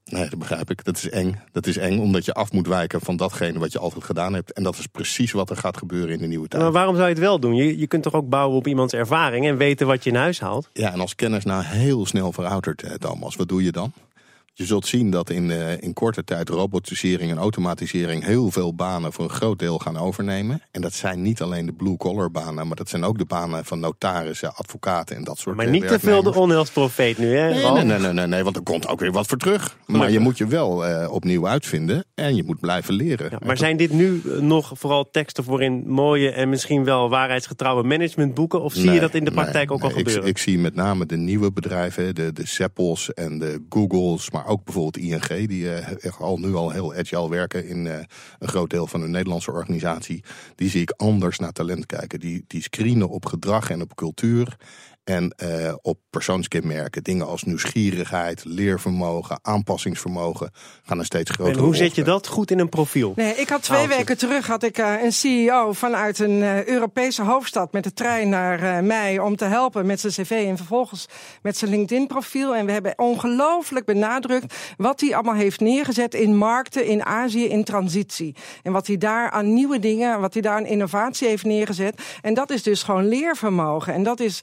Nee, 0.05 0.29
dat 0.29 0.39
begrijp 0.39 0.71
ik. 0.71 0.85
Dat 0.85 0.97
is 0.97 1.11
eng. 1.11 1.41
Dat 1.53 1.67
is 1.67 1.77
eng 1.77 1.99
omdat 1.99 2.25
je 2.25 2.33
af 2.33 2.53
moet 2.53 2.67
wijken 2.67 3.01
van 3.01 3.17
datgene 3.17 3.59
wat 3.59 3.73
je 3.73 3.79
altijd 3.79 4.05
gedaan 4.05 4.35
hebt. 4.35 4.53
En 4.53 4.63
dat 4.63 4.79
is 4.79 4.87
precies 4.87 5.33
wat 5.33 5.51
er 5.51 5.57
gaat 5.57 5.77
gebeuren 5.77 6.15
in 6.15 6.19
de 6.19 6.27
nieuwe 6.27 6.49
tijd. 6.49 6.63
Maar 6.63 6.73
waarom 6.73 6.95
zou 6.95 7.07
je 7.07 7.15
het 7.15 7.23
wel 7.23 7.41
doen? 7.41 7.55
Je, 7.55 7.79
je 7.79 7.87
kunt 7.87 8.03
toch 8.03 8.15
ook 8.15 8.29
bouwen 8.29 8.57
op 8.57 8.67
iemands 8.67 8.95
ervaring 8.95 9.47
en 9.47 9.57
weten 9.57 9.87
wat 9.87 10.05
je 10.05 10.11
in 10.11 10.17
huis 10.17 10.41
haalt? 10.41 10.69
Ja, 10.73 10.93
en 10.93 11.01
als 11.01 11.15
kennis 11.15 11.45
nou 11.45 11.65
heel 11.65 12.07
snel 12.07 12.33
veroudert, 12.33 12.83
eh, 12.83 12.95
Thomas, 12.95 13.37
wat 13.37 13.49
doe 13.49 13.63
je 13.63 13.73
dan? 13.73 13.93
Je 14.61 14.67
zult 14.67 14.87
zien 14.87 15.11
dat 15.11 15.31
in, 15.31 15.51
eh, 15.51 15.83
in 15.83 15.93
korte 15.93 16.25
tijd 16.25 16.49
robotisering 16.49 17.31
en 17.31 17.39
automatisering 17.39 18.25
heel 18.25 18.51
veel 18.51 18.75
banen 18.75 19.13
voor 19.13 19.25
een 19.25 19.31
groot 19.31 19.59
deel 19.59 19.79
gaan 19.79 19.97
overnemen. 19.97 20.63
En 20.71 20.81
dat 20.81 20.93
zijn 20.93 21.23
niet 21.23 21.43
alleen 21.43 21.67
de 21.67 21.73
blue-collar 21.73 22.31
banen, 22.31 22.67
maar 22.67 22.77
dat 22.77 22.89
zijn 22.89 23.05
ook 23.05 23.19
de 23.19 23.25
banen 23.25 23.65
van 23.65 23.81
notarissen, 23.81 24.55
advocaten 24.55 25.17
en 25.17 25.25
dat 25.25 25.39
soort 25.39 25.57
Maar 25.57 25.67
eh, 25.67 25.73
niet 25.73 25.89
te 25.89 25.99
veel 25.99 26.23
de 26.23 26.35
onheilsprofeet 26.35 27.19
nu, 27.19 27.37
hè? 27.37 27.51
Nee, 27.51 27.73
nee, 27.73 27.85
nee, 27.85 27.99
nee, 27.99 28.13
nee, 28.13 28.27
nee, 28.27 28.45
want 28.45 28.57
er 28.57 28.63
komt 28.63 28.89
ook 28.89 29.01
weer 29.01 29.13
wat 29.13 29.27
voor 29.27 29.39
terug. 29.39 29.77
Maar 29.87 30.11
je 30.11 30.19
moet 30.19 30.39
je 30.39 30.47
wel 30.47 30.87
eh, 30.87 31.13
opnieuw 31.13 31.49
uitvinden 31.49 32.05
en 32.15 32.37
je 32.37 32.45
moet 32.45 32.61
blijven 32.61 32.95
leren. 32.95 33.29
Ja, 33.31 33.39
maar 33.47 33.57
zijn 33.57 33.77
dit 33.77 33.93
nu 33.93 34.23
nog 34.41 34.73
vooral 34.75 35.11
teksten 35.11 35.45
voor 35.45 35.63
in 35.63 35.85
mooie 35.87 36.31
en 36.31 36.49
misschien 36.49 36.85
wel 36.85 37.09
waarheidsgetrouwe 37.09 37.83
managementboeken? 37.83 38.63
Of 38.63 38.73
zie 38.73 38.91
je 38.91 39.01
dat 39.01 39.15
in 39.15 39.25
de 39.25 39.31
nee, 39.31 39.41
praktijk 39.41 39.71
ook 39.71 39.83
al 39.83 39.89
nee, 39.89 39.99
ik, 39.99 40.07
gebeuren? 40.07 40.29
ik 40.29 40.39
zie 40.39 40.59
met 40.59 40.75
name 40.75 41.07
de 41.07 41.17
nieuwe 41.17 41.53
bedrijven, 41.53 42.15
de, 42.15 42.33
de 42.33 42.47
Seppels 42.47 43.15
en 43.15 43.39
de 43.39 43.65
Googles, 43.69 44.31
maar 44.31 44.49
ook 44.51 44.65
bijvoorbeeld 44.65 44.97
ING, 44.97 45.49
die 45.49 45.75
eh, 45.75 46.05
echt 46.05 46.21
al 46.21 46.39
nu 46.39 46.55
al 46.55 46.71
heel 46.71 46.95
agile 46.95 47.29
werken 47.29 47.69
in 47.69 47.87
eh, 47.87 47.99
een 48.39 48.49
groot 48.49 48.71
deel 48.71 48.87
van 48.87 49.01
hun 49.01 49.11
Nederlandse 49.11 49.53
organisatie. 49.53 50.25
Die 50.55 50.71
zie 50.71 50.81
ik 50.81 50.91
anders 50.91 51.39
naar 51.39 51.53
talent 51.53 51.87
kijken. 51.87 52.21
Die, 52.21 52.45
die 52.47 52.63
screenen 52.63 53.09
op 53.09 53.27
gedrag 53.27 53.71
en 53.71 53.83
op 53.83 53.95
cultuur. 53.95 54.57
En 55.05 55.33
eh, 55.37 55.75
op 55.83 55.99
persoonskenmerken, 56.11 57.03
dingen 57.03 57.27
als 57.27 57.43
nieuwsgierigheid, 57.43 58.45
leervermogen, 58.45 59.39
aanpassingsvermogen, 59.43 60.51
gaan 60.83 60.99
een 60.99 61.05
steeds 61.05 61.31
grotere 61.31 61.59
en 61.59 61.65
hoe 61.65 61.77
zet 61.77 61.95
je 61.95 62.05
dat 62.05 62.27
goed 62.27 62.51
in 62.51 62.59
een 62.59 62.69
profiel? 62.69 63.13
Nee, 63.17 63.35
ik 63.35 63.49
had 63.49 63.63
twee 63.63 63.79
Aaltje. 63.79 63.97
weken 63.97 64.19
terug 64.19 64.47
had 64.47 64.63
ik 64.63 64.79
eh, 64.79 65.03
een 65.03 65.13
CEO 65.13 65.73
vanuit 65.73 66.19
een 66.19 66.43
eh, 66.43 66.65
Europese 66.65 67.23
hoofdstad 67.23 67.73
met 67.73 67.85
de 67.85 67.93
trein 67.93 68.29
naar 68.29 68.63
eh, 68.63 68.83
mij 68.83 69.19
om 69.19 69.37
te 69.37 69.45
helpen 69.45 69.87
met 69.87 70.01
zijn 70.01 70.13
cv 70.13 70.31
en 70.31 70.57
vervolgens 70.57 71.07
met 71.43 71.57
zijn 71.57 71.71
LinkedIn 71.71 72.07
profiel. 72.07 72.57
En 72.57 72.67
we 72.67 72.73
hebben 72.73 72.93
ongelooflijk 72.97 73.87
benadrukt 73.87 74.55
wat 74.77 75.01
hij 75.01 75.15
allemaal 75.15 75.35
heeft 75.35 75.61
neergezet 75.61 76.15
in 76.15 76.37
markten 76.37 76.87
in 76.87 77.05
Azië 77.05 77.49
in 77.49 77.65
transitie. 77.65 78.35
En 78.63 78.73
wat 78.73 78.87
hij 78.87 78.97
daar 78.97 79.31
aan 79.31 79.55
nieuwe 79.55 79.79
dingen, 79.79 80.21
wat 80.21 80.33
hij 80.33 80.43
daar 80.43 80.57
aan 80.57 80.67
innovatie 80.67 81.29
heeft 81.29 81.45
neergezet. 81.45 82.03
En 82.21 82.35
dat 82.35 82.51
is 82.51 82.63
dus 82.63 82.83
gewoon 82.83 83.09
leervermogen. 83.09 83.95
En 83.95 84.03
dat 84.03 84.21
is 84.21 84.41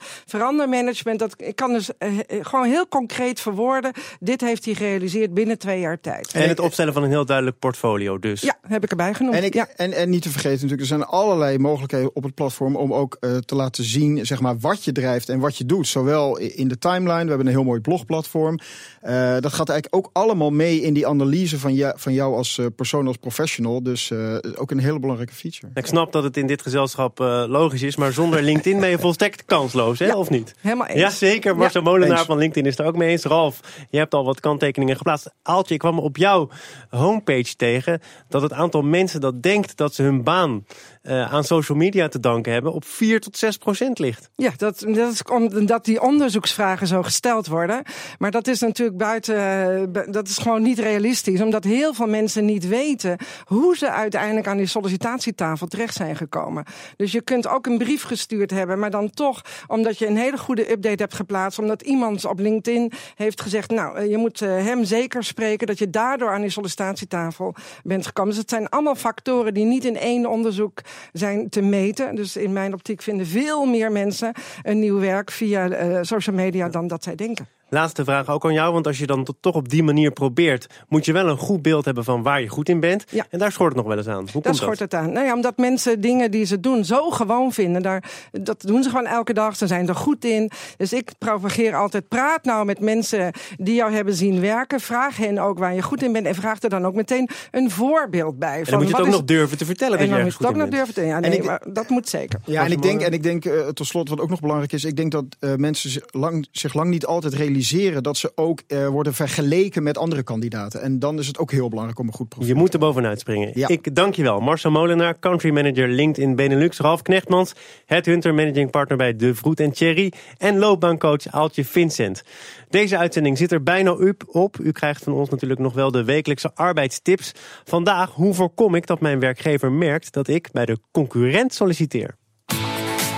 verandermanagement. 0.48 1.20
Dat, 1.20 1.34
ik 1.38 1.56
kan 1.56 1.74
dus 1.74 1.90
eh, 1.98 2.20
eh, 2.20 2.46
gewoon 2.46 2.66
heel 2.66 2.88
concreet 2.88 3.40
verwoorden. 3.40 3.92
Dit 4.20 4.42
heeft 4.42 4.66
hij 4.66 4.74
gerealiseerd 4.74 5.34
binnen 5.34 5.58
twee 5.58 5.80
jaar 5.80 6.00
tijd. 6.00 6.34
En 6.34 6.50
het 6.50 6.60
opstellen 6.60 6.94
van 6.94 7.04
een 7.04 7.10
heel 7.10 7.26
duidelijk 7.26 7.60
portfolio 7.60 8.20
dus. 8.20 8.42
Ja, 8.42 8.58
heb 8.62 8.84
ik 8.84 8.90
erbij 8.90 9.14
genoemd. 9.14 9.36
En, 9.36 9.44
ik, 9.44 9.54
ja. 9.54 9.68
en, 9.76 9.94
en 9.94 10.10
niet 10.10 10.22
te 10.22 10.30
vergeten 10.30 10.54
natuurlijk, 10.54 10.82
er 10.82 10.88
zijn 10.88 11.06
allerlei 11.06 11.58
mogelijkheden 11.58 12.16
op 12.16 12.24
het 12.24 12.34
platform 12.34 12.76
om 12.76 12.94
ook 12.94 13.18
eh, 13.20 13.38
te 13.38 13.56
laten 13.56 13.84
zien 13.84 14.26
zeg 14.26 14.40
maar, 14.40 14.58
wat 14.60 14.84
je 14.84 14.92
drijft 14.92 15.30
en 15.30 15.40
wat 15.40 15.58
je 15.58 15.66
doet. 15.66 15.88
Zowel 15.88 16.38
in 16.38 16.68
de 16.68 16.78
timeline, 16.78 17.24
we 17.24 17.30
hebben 17.30 17.48
een 17.48 17.54
heel 17.54 17.64
mooi 17.64 17.80
blogplatform. 17.80 18.60
Eh, 19.02 19.14
dat 19.40 19.54
gaat 19.54 19.70
eigenlijk 19.70 19.96
ook 19.96 20.10
allemaal 20.14 20.52
mee 20.52 20.82
in 20.82 20.94
die 20.94 21.08
analyse 21.08 21.60
van, 21.60 21.74
ja, 21.74 21.94
van 21.96 22.14
jou 22.14 22.36
als 22.36 22.58
eh, 22.58 22.66
persoon, 22.76 23.08
als 23.08 23.18
professional. 23.18 23.84
Dus 23.84 24.12
eh, 24.12 24.36
ook 24.56 24.72
een 24.72 24.80
hele 24.80 25.00
belangrijke 25.00 25.34
feature. 25.34 25.72
Ik 25.74 25.86
snap 25.86 26.12
dat 26.12 26.24
het 26.24 26.38
in 26.38 26.48
dit 26.48 26.62
gezelschap 26.62 27.20
eh, 27.20 27.44
logisch 27.48 27.82
is, 27.82 27.96
maar 27.96 28.14
zonder 28.14 28.42
LinkedIn 28.42 28.80
ben 28.80 28.90
je 28.90 29.00
volstrekt 29.00 29.46
kansloos, 29.46 30.00
hè? 30.00 30.16
of 30.16 30.30
niet? 30.30 30.37
Helemaal 30.62 30.88
eens. 30.88 31.00
Ja, 31.00 31.10
zeker. 31.10 31.58
Marcel 31.58 31.82
Molenaar 31.82 32.18
eens. 32.18 32.26
van 32.26 32.38
LinkedIn 32.38 32.66
is 32.66 32.78
er 32.78 32.86
ook 32.86 32.96
mee 32.96 33.10
eens. 33.10 33.24
Ralf, 33.24 33.60
je 33.90 33.98
hebt 33.98 34.14
al 34.14 34.26
wat 34.26 34.40
kanttekeningen 34.40 34.96
geplaatst. 34.96 35.34
Aaltje, 35.44 35.74
ik 35.74 35.80
kwam 35.80 36.00
op 36.00 36.18
jouw 36.18 36.50
homepage 36.90 37.56
tegen 37.56 38.02
dat 38.30 38.42
het 38.42 38.54
aantal 38.54 38.82
mensen 38.82 39.22
dat 39.22 39.44
denkt 39.44 39.78
dat 39.78 39.94
ze 39.94 40.04
hun 40.04 40.24
baan 40.24 40.66
eh, 41.08 41.34
aan 41.34 41.44
social 41.44 41.78
media 41.78 42.08
te 42.08 42.20
danken 42.20 42.54
hebben 42.54 42.74
op 42.74 42.86
4 42.86 43.20
tot 43.20 43.38
6 43.38 43.58
procent 43.58 44.00
ligt. 44.00 44.30
Ja, 44.36 44.52
dat, 44.58 44.80
dat 44.80 45.14
is 45.14 45.22
omdat 45.24 45.86
die 45.86 46.02
onderzoeksvragen 46.02 46.88
zo 46.88 47.04
gesteld 47.04 47.48
worden. 47.48 47.84
Maar 48.20 48.32
dat 48.32 48.48
is 48.48 48.60
natuurlijk 48.60 48.98
buiten, 48.98 49.36
eh, 49.36 50.04
dat 50.12 50.28
is 50.28 50.38
gewoon 50.38 50.62
niet 50.62 50.80
realistisch. 50.80 51.42
Omdat 51.42 51.64
heel 51.64 51.94
veel 51.94 52.08
mensen 52.08 52.46
niet 52.46 52.68
weten 52.68 53.18
hoe 53.46 53.78
ze 53.78 53.92
uiteindelijk 53.92 54.48
aan 54.48 54.58
die 54.58 54.66
sollicitatietafel 54.66 55.68
terecht 55.68 55.96
zijn 55.96 56.16
gekomen. 56.16 56.64
Dus 56.98 57.12
je 57.12 57.22
kunt 57.22 57.48
ook 57.48 57.66
een 57.66 57.78
brief 57.78 58.04
gestuurd 58.04 58.52
hebben, 58.52 58.80
maar 58.80 58.92
dan 58.92 59.10
toch, 59.10 59.42
omdat 59.68 59.98
je 59.98 60.08
een 60.08 60.18
hele 60.18 60.38
goede 60.38 60.72
update 60.72 61.02
hebt 61.02 61.14
geplaatst, 61.14 61.60
omdat 61.60 61.82
iemand 61.82 62.26
op 62.26 62.40
LinkedIn 62.40 62.92
heeft 63.16 63.42
gezegd, 63.42 63.70
nou, 63.70 63.98
eh, 63.98 64.10
je 64.10 64.18
moet 64.18 64.40
hem 64.40 64.84
zeker 64.84 65.24
spreken, 65.24 65.68
dat 65.68 65.80
je 65.80 65.90
daardoor 65.90 66.32
aan 66.32 66.42
die 66.42 66.50
sollicitatietafel 66.50 67.56
bent 67.84 68.06
gekomen. 68.06 68.32
Dus 68.32 68.42
het 68.42 68.50
zijn 68.50 68.70
allemaal 68.70 68.96
factoren 68.96 69.54
die 69.54 69.66
niet 69.66 69.86
in 69.86 69.98
één 69.98 70.26
onderzoek 70.26 70.82
zijn 71.14 71.50
te 71.50 71.62
meten. 71.62 72.16
Dus 72.16 72.36
in 72.36 72.54
mijn 72.54 72.74
optiek 72.74 73.02
vinden 73.02 73.26
veel 73.26 73.66
meer 73.66 73.92
mensen 73.92 74.34
een 74.64 74.80
nieuw 74.80 75.00
werk 75.00 75.32
via 75.32 75.70
eh, 75.70 75.98
social 76.02 76.36
media 76.36 76.70
dan 76.70 76.88
dat 76.88 77.04
zij 77.04 77.16
denken. 77.16 77.57
Laatste 77.70 78.04
vraag 78.04 78.30
ook 78.30 78.46
aan 78.46 78.54
jou, 78.54 78.74
want 78.74 78.88
als 78.88 78.98
je 78.98 79.06
dan 79.08 79.24
to- 79.24 79.34
toch 79.40 79.56
op 79.56 79.70
die 79.70 79.84
manier 79.84 80.12
probeert, 80.12 80.68
moet 80.88 81.06
je 81.06 81.14
wel 81.14 81.28
een 81.28 81.38
goed 81.38 81.62
beeld 81.62 81.86
hebben 81.86 82.04
van 82.04 82.24
waar 82.24 82.42
je 82.42 82.48
goed 82.48 82.70
in 82.70 82.80
bent. 82.80 83.04
Ja. 83.10 83.26
En 83.30 83.40
daar 83.40 83.52
schort 83.52 83.68
het 83.68 83.78
nog 83.78 83.88
wel 83.88 83.98
eens 83.98 84.08
aan. 84.08 84.16
Hoe 84.18 84.26
Daar 84.32 84.42
komt 84.42 84.56
schort 84.56 84.78
dat? 84.80 84.92
het 84.92 85.02
aan. 85.02 85.12
Nou 85.12 85.26
ja, 85.26 85.34
omdat 85.34 85.58
mensen 85.58 86.02
dingen 86.02 86.32
die 86.32 86.46
ze 86.46 86.60
doen 86.60 86.86
zo 86.86 87.10
gewoon 87.10 87.52
vinden. 87.54 87.82
Daar, 87.82 88.04
dat 88.32 88.62
doen 88.62 88.84
ze 88.84 88.90
gewoon 88.90 89.06
elke 89.06 89.34
dag. 89.34 89.56
Ze 89.58 89.68
zijn 89.68 89.88
er 89.88 89.96
goed 89.96 90.26
in. 90.26 90.52
Dus 90.78 90.94
ik 90.94 91.12
propageer 91.18 91.76
altijd: 91.76 92.08
praat 92.08 92.44
nou 92.44 92.66
met 92.66 92.80
mensen 92.80 93.32
die 93.58 93.76
jou 93.76 93.94
hebben 93.94 94.14
zien 94.14 94.40
werken. 94.42 94.80
Vraag 94.80 95.18
hen 95.18 95.38
ook 95.40 95.60
waar 95.60 95.74
je 95.74 95.82
goed 95.82 96.04
in 96.04 96.12
bent. 96.12 96.26
En 96.26 96.36
vraag 96.36 96.62
er 96.62 96.70
dan 96.70 96.86
ook 96.86 96.94
meteen 96.96 97.30
een 97.52 97.72
voorbeeld 97.72 98.40
bij. 98.40 98.58
En 98.60 98.64
dan 98.64 98.80
moet 98.80 98.88
je 98.90 98.96
het 98.96 99.06
ook 99.06 99.12
nog 99.12 99.24
durven 99.24 99.58
te 99.58 99.66
vertellen 99.66 99.94
En 99.94 100.00
dat 100.00 100.08
je 100.08 100.14
dan 100.16 100.24
moet 100.24 100.32
je 100.32 100.38
het 100.38 100.48
ook 100.48 100.54
bent. 100.58 100.70
nog 100.70 100.76
durven 100.80 100.94
te. 100.94 101.02
Ja, 101.10 101.20
nee, 101.20 101.32
ik- 101.38 101.44
maar 101.44 101.62
dat 101.74 101.90
moet 101.90 102.10
zeker. 102.10 102.40
Ja, 102.46 102.66
en 102.66 102.72
ik 102.72 102.82
denk, 102.82 103.02
en 103.02 103.12
ik 103.12 103.24
denk 103.24 103.46
eh, 103.46 103.68
tot 103.68 103.88
slot 103.88 104.10
wat 104.10 104.20
ook 104.20 104.30
nog 104.30 104.40
belangrijk 104.40 104.74
is, 104.74 104.84
ik 104.84 104.96
denk 104.96 105.12
dat 105.12 105.26
eh, 105.40 105.56
mensen 105.56 105.90
zich 105.90 106.04
lang, 106.12 106.48
zich 106.52 106.74
lang 106.74 106.90
niet 106.90 107.06
altijd 107.06 107.34
realiseren 107.34 107.56
dat 108.02 108.18
ze 108.18 108.32
ook 108.36 108.62
eh, 108.68 108.88
worden 108.88 109.14
vergeleken 109.14 109.84
met 109.84 109.98
andere 109.98 110.24
kandidaten. 110.24 110.82
En 110.82 111.00
dan 111.00 111.20
is 111.20 111.28
het 111.28 111.38
ook 111.38 111.52
heel 111.52 111.70
belangrijk 111.70 112.00
om 112.00 112.08
een 112.08 112.14
goed 112.14 112.30
profiel 112.30 112.48
Je 112.48 112.56
moet 112.56 112.74
er 112.74 112.80
bovenuit 112.80 113.20
springen. 113.20 113.52
Ja. 113.54 113.68
Ik 113.68 113.96
dank 113.96 114.14
je 114.14 114.24
wel. 114.24 114.40
Marcel 114.40 114.72
Molenaar, 114.72 115.20
country 115.20 115.50
manager 115.50 115.88
LinkedIn 115.88 116.36
Benelux. 116.36 116.78
Ralf 116.78 117.02
Knechtmans, 117.02 117.54
headhunter 117.86 118.34
managing 118.34 118.72
partner 118.72 118.98
bij 118.98 119.16
De 119.16 119.36
Vroet 119.36 119.60
en 119.60 119.72
Thierry. 119.72 120.14
En 120.38 120.58
loopbaancoach 120.58 121.28
Aaltje 121.28 121.66
Vincent. 121.66 122.24
Deze 122.70 122.98
uitzending 122.98 123.38
zit 123.38 123.52
er 123.52 123.64
bijna 123.64 123.96
up- 124.00 124.24
op. 124.28 124.58
U 124.60 124.72
krijgt 124.72 125.04
van 125.04 125.14
ons 125.14 125.30
natuurlijk 125.30 125.60
nog 125.60 125.74
wel 125.74 125.92
de 125.92 126.04
wekelijkse 126.04 126.52
arbeidstips. 126.56 127.32
Vandaag, 127.64 128.12
hoe 128.12 128.34
voorkom 128.34 128.76
ik 128.76 128.88
dat 128.88 129.00
mijn 129.00 129.20
werkgever 129.20 129.72
merkt 129.72 130.14
dat 130.14 130.28
ik 130.28 130.50
bij 130.52 130.66
de 130.66 130.78
concurrent 130.92 131.54
solliciteer? 131.54 132.16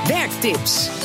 Werktips. 0.07 0.98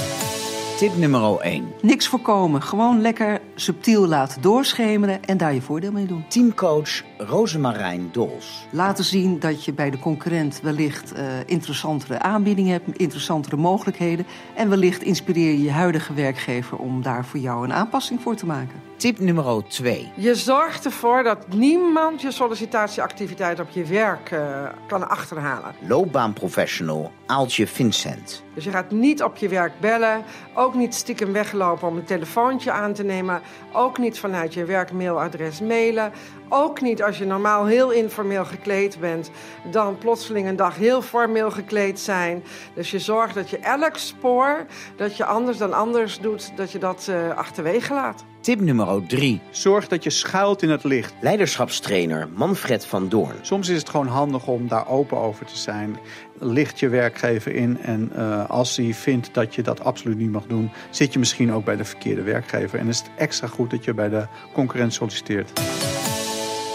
Tip 0.79 0.97
nummer 0.97 1.41
1. 1.41 1.73
Niks 1.81 2.09
voorkomen. 2.09 2.63
Gewoon 2.63 3.01
lekker 3.01 3.41
subtiel 3.55 4.07
laten 4.07 4.43
doorschemeren 4.43 5.25
en 5.25 5.37
daar 5.37 5.55
je 5.55 5.63
voordeel 5.63 5.93
mee 5.93 6.07
doen. 6.07 6.25
Teamcoach 6.29 7.03
Rosemarijn 7.19 8.09
Dols. 8.13 8.67
Laten 8.71 9.05
zien 9.05 9.39
dat 9.39 9.65
je 9.65 9.73
bij 9.73 9.91
de 9.91 9.99
concurrent 9.99 10.61
wellicht 10.61 11.13
eh, 11.13 11.25
interessantere 11.47 12.19
aanbiedingen 12.19 12.73
hebt, 12.73 12.99
interessantere 12.99 13.57
mogelijkheden. 13.57 14.27
En 14.55 14.69
wellicht 14.69 15.03
inspireer 15.03 15.53
je 15.53 15.63
je 15.63 15.71
huidige 15.71 16.15
werkgever 16.15 16.77
om 16.77 17.03
daar 17.03 17.25
voor 17.25 17.41
jou 17.41 17.65
een 17.65 17.73
aanpassing 17.73 18.21
voor 18.21 18.35
te 18.35 18.47
maken. 18.47 18.81
Tip 18.97 19.19
nummer 19.19 19.65
2. 19.69 20.13
Je 20.17 20.35
zorgt 20.35 20.85
ervoor 20.85 21.23
dat 21.23 21.49
niemand 21.49 22.21
je 22.21 22.31
sollicitatieactiviteit 22.31 23.61
op 23.61 23.71
je 23.71 23.85
werk 23.85 24.31
eh, 24.31 24.69
kan 24.87 25.09
achterhalen. 25.09 25.75
Loopbaanprofessional 25.87 27.13
Aaltje 27.27 27.67
Vincent. 27.67 28.43
Dus 28.55 28.65
je 28.65 28.71
gaat 28.71 28.91
niet 28.91 29.23
op 29.23 29.37
je 29.37 29.49
werk 29.49 29.73
bellen, 29.81 30.25
ook 30.65 30.75
niet 30.75 30.95
stiekem 30.95 31.33
weglopen 31.33 31.89
om 31.89 31.97
een 31.97 32.05
telefoontje 32.05 32.71
aan 32.71 32.93
te 32.93 33.05
nemen, 33.05 33.43
ook 33.73 33.99
niet 33.99 34.19
vanuit 34.19 34.55
je 34.55 34.65
werkmailadres 34.65 35.61
mailen, 35.61 36.13
ook 36.49 36.81
niet 36.81 37.03
als 37.03 37.19
je 37.19 37.27
normaal 37.27 37.67
heel 37.67 37.91
informeel 37.91 38.45
gekleed 38.45 39.01
bent, 39.01 39.31
dan 39.71 39.99
plotseling 39.99 40.49
een 40.49 40.57
dag 40.57 40.77
heel 40.77 41.03
formeel 41.03 41.51
gekleed 41.51 42.01
zijn. 42.01 42.45
Dus 42.75 42.91
je 42.91 42.99
zorgt 42.99 43.35
dat 43.35 43.51
je 43.51 43.59
elk 43.59 43.97
spoor 43.97 44.67
dat 44.97 45.17
je 45.17 45.25
anders 45.25 45.59
dan 45.59 45.73
anders 45.73 46.19
doet, 46.21 46.57
dat 46.57 46.73
je 46.73 46.79
dat 46.79 47.09
eh, 47.09 47.37
achterwege 47.37 47.95
laat. 47.95 48.25
Tip 48.45 48.61
nummer 48.61 49.07
3. 49.07 49.41
Zorg 49.51 49.89
dat 49.89 50.05
je 50.05 50.11
schuilt 50.11 50.63
in 50.63 50.71
het 50.71 50.85
licht. 50.85 51.15
Leiderschapstrainer 51.21 52.29
Manfred 52.35 52.87
van 52.87 53.09
Doorn. 53.09 53.37
Soms 53.43 53.69
is 53.69 53.79
het 53.79 53.89
gewoon 53.89 54.07
handig 54.07 54.47
om 54.47 54.69
daar 54.69 54.89
open 54.89 55.19
over 55.19 55.47
te 55.47 55.57
zijn. 55.57 55.97
Licht 56.39 56.81
je 56.81 56.89
werkgever 56.89 57.55
in 57.55 57.81
en 57.81 58.11
uh, 58.17 58.51
als 58.51 58.77
hij 58.77 58.95
vindt 58.95 59.35
dat 59.35 59.55
je 59.55 59.63
dat 59.63 59.85
absoluut 59.85 60.19
niet 60.19 60.31
mag 60.31 60.47
doen, 60.47 60.71
zit 60.91 61.13
je 61.13 61.19
misschien 61.19 61.53
ook 61.53 61.65
bij 61.65 61.77
de 61.77 61.85
verkeerde 61.85 62.23
werkgever. 62.23 62.79
En 62.79 62.89
is 62.89 62.99
het 62.99 63.11
extra 63.17 63.47
goed 63.47 63.71
dat 63.71 63.85
je 63.85 63.95
bij 63.95 64.09
de 64.09 64.27
concurrent 64.53 64.93
solliciteert. 64.93 65.53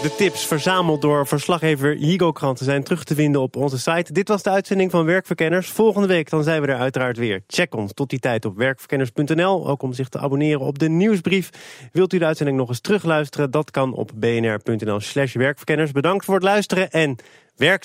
De 0.02 0.14
tips 0.16 0.46
verzameld 0.46 1.02
door 1.02 1.26
verslaggever 1.26 1.94
Higo 1.96 2.32
Kranten 2.32 2.64
zijn 2.64 2.84
terug 2.84 3.04
te 3.04 3.14
vinden 3.14 3.40
op 3.40 3.56
onze 3.56 3.78
site. 3.78 4.12
Dit 4.12 4.28
was 4.28 4.42
de 4.42 4.50
uitzending 4.50 4.90
van 4.90 5.04
Werkverkenners. 5.04 5.68
Volgende 5.68 6.08
week 6.08 6.30
dan 6.30 6.42
zijn 6.42 6.62
we 6.62 6.66
er 6.66 6.78
uiteraard 6.78 7.16
weer. 7.16 7.42
Check 7.46 7.74
ons 7.74 7.92
tot 7.92 8.10
die 8.10 8.18
tijd 8.18 8.44
op 8.44 8.56
werkverkenners.nl. 8.56 9.68
Ook 9.68 9.82
om 9.82 9.92
zich 9.92 10.08
te 10.08 10.18
abonneren 10.18 10.60
op 10.60 10.78
de 10.78 10.88
nieuwsbrief. 10.88 11.50
Wilt 11.92 12.12
u 12.12 12.18
de 12.18 12.24
uitzending 12.24 12.58
nog 12.58 12.68
eens 12.68 12.80
terugluisteren? 12.80 13.50
Dat 13.50 13.70
kan 13.70 13.92
op 13.92 14.10
bnr.nl 14.14 15.00
slash 15.00 15.34
werkverkenners. 15.34 15.92
Bedankt 15.92 16.24
voor 16.24 16.34
het 16.34 16.42
luisteren 16.42 16.90
en 16.90 17.16
werk 17.56 17.84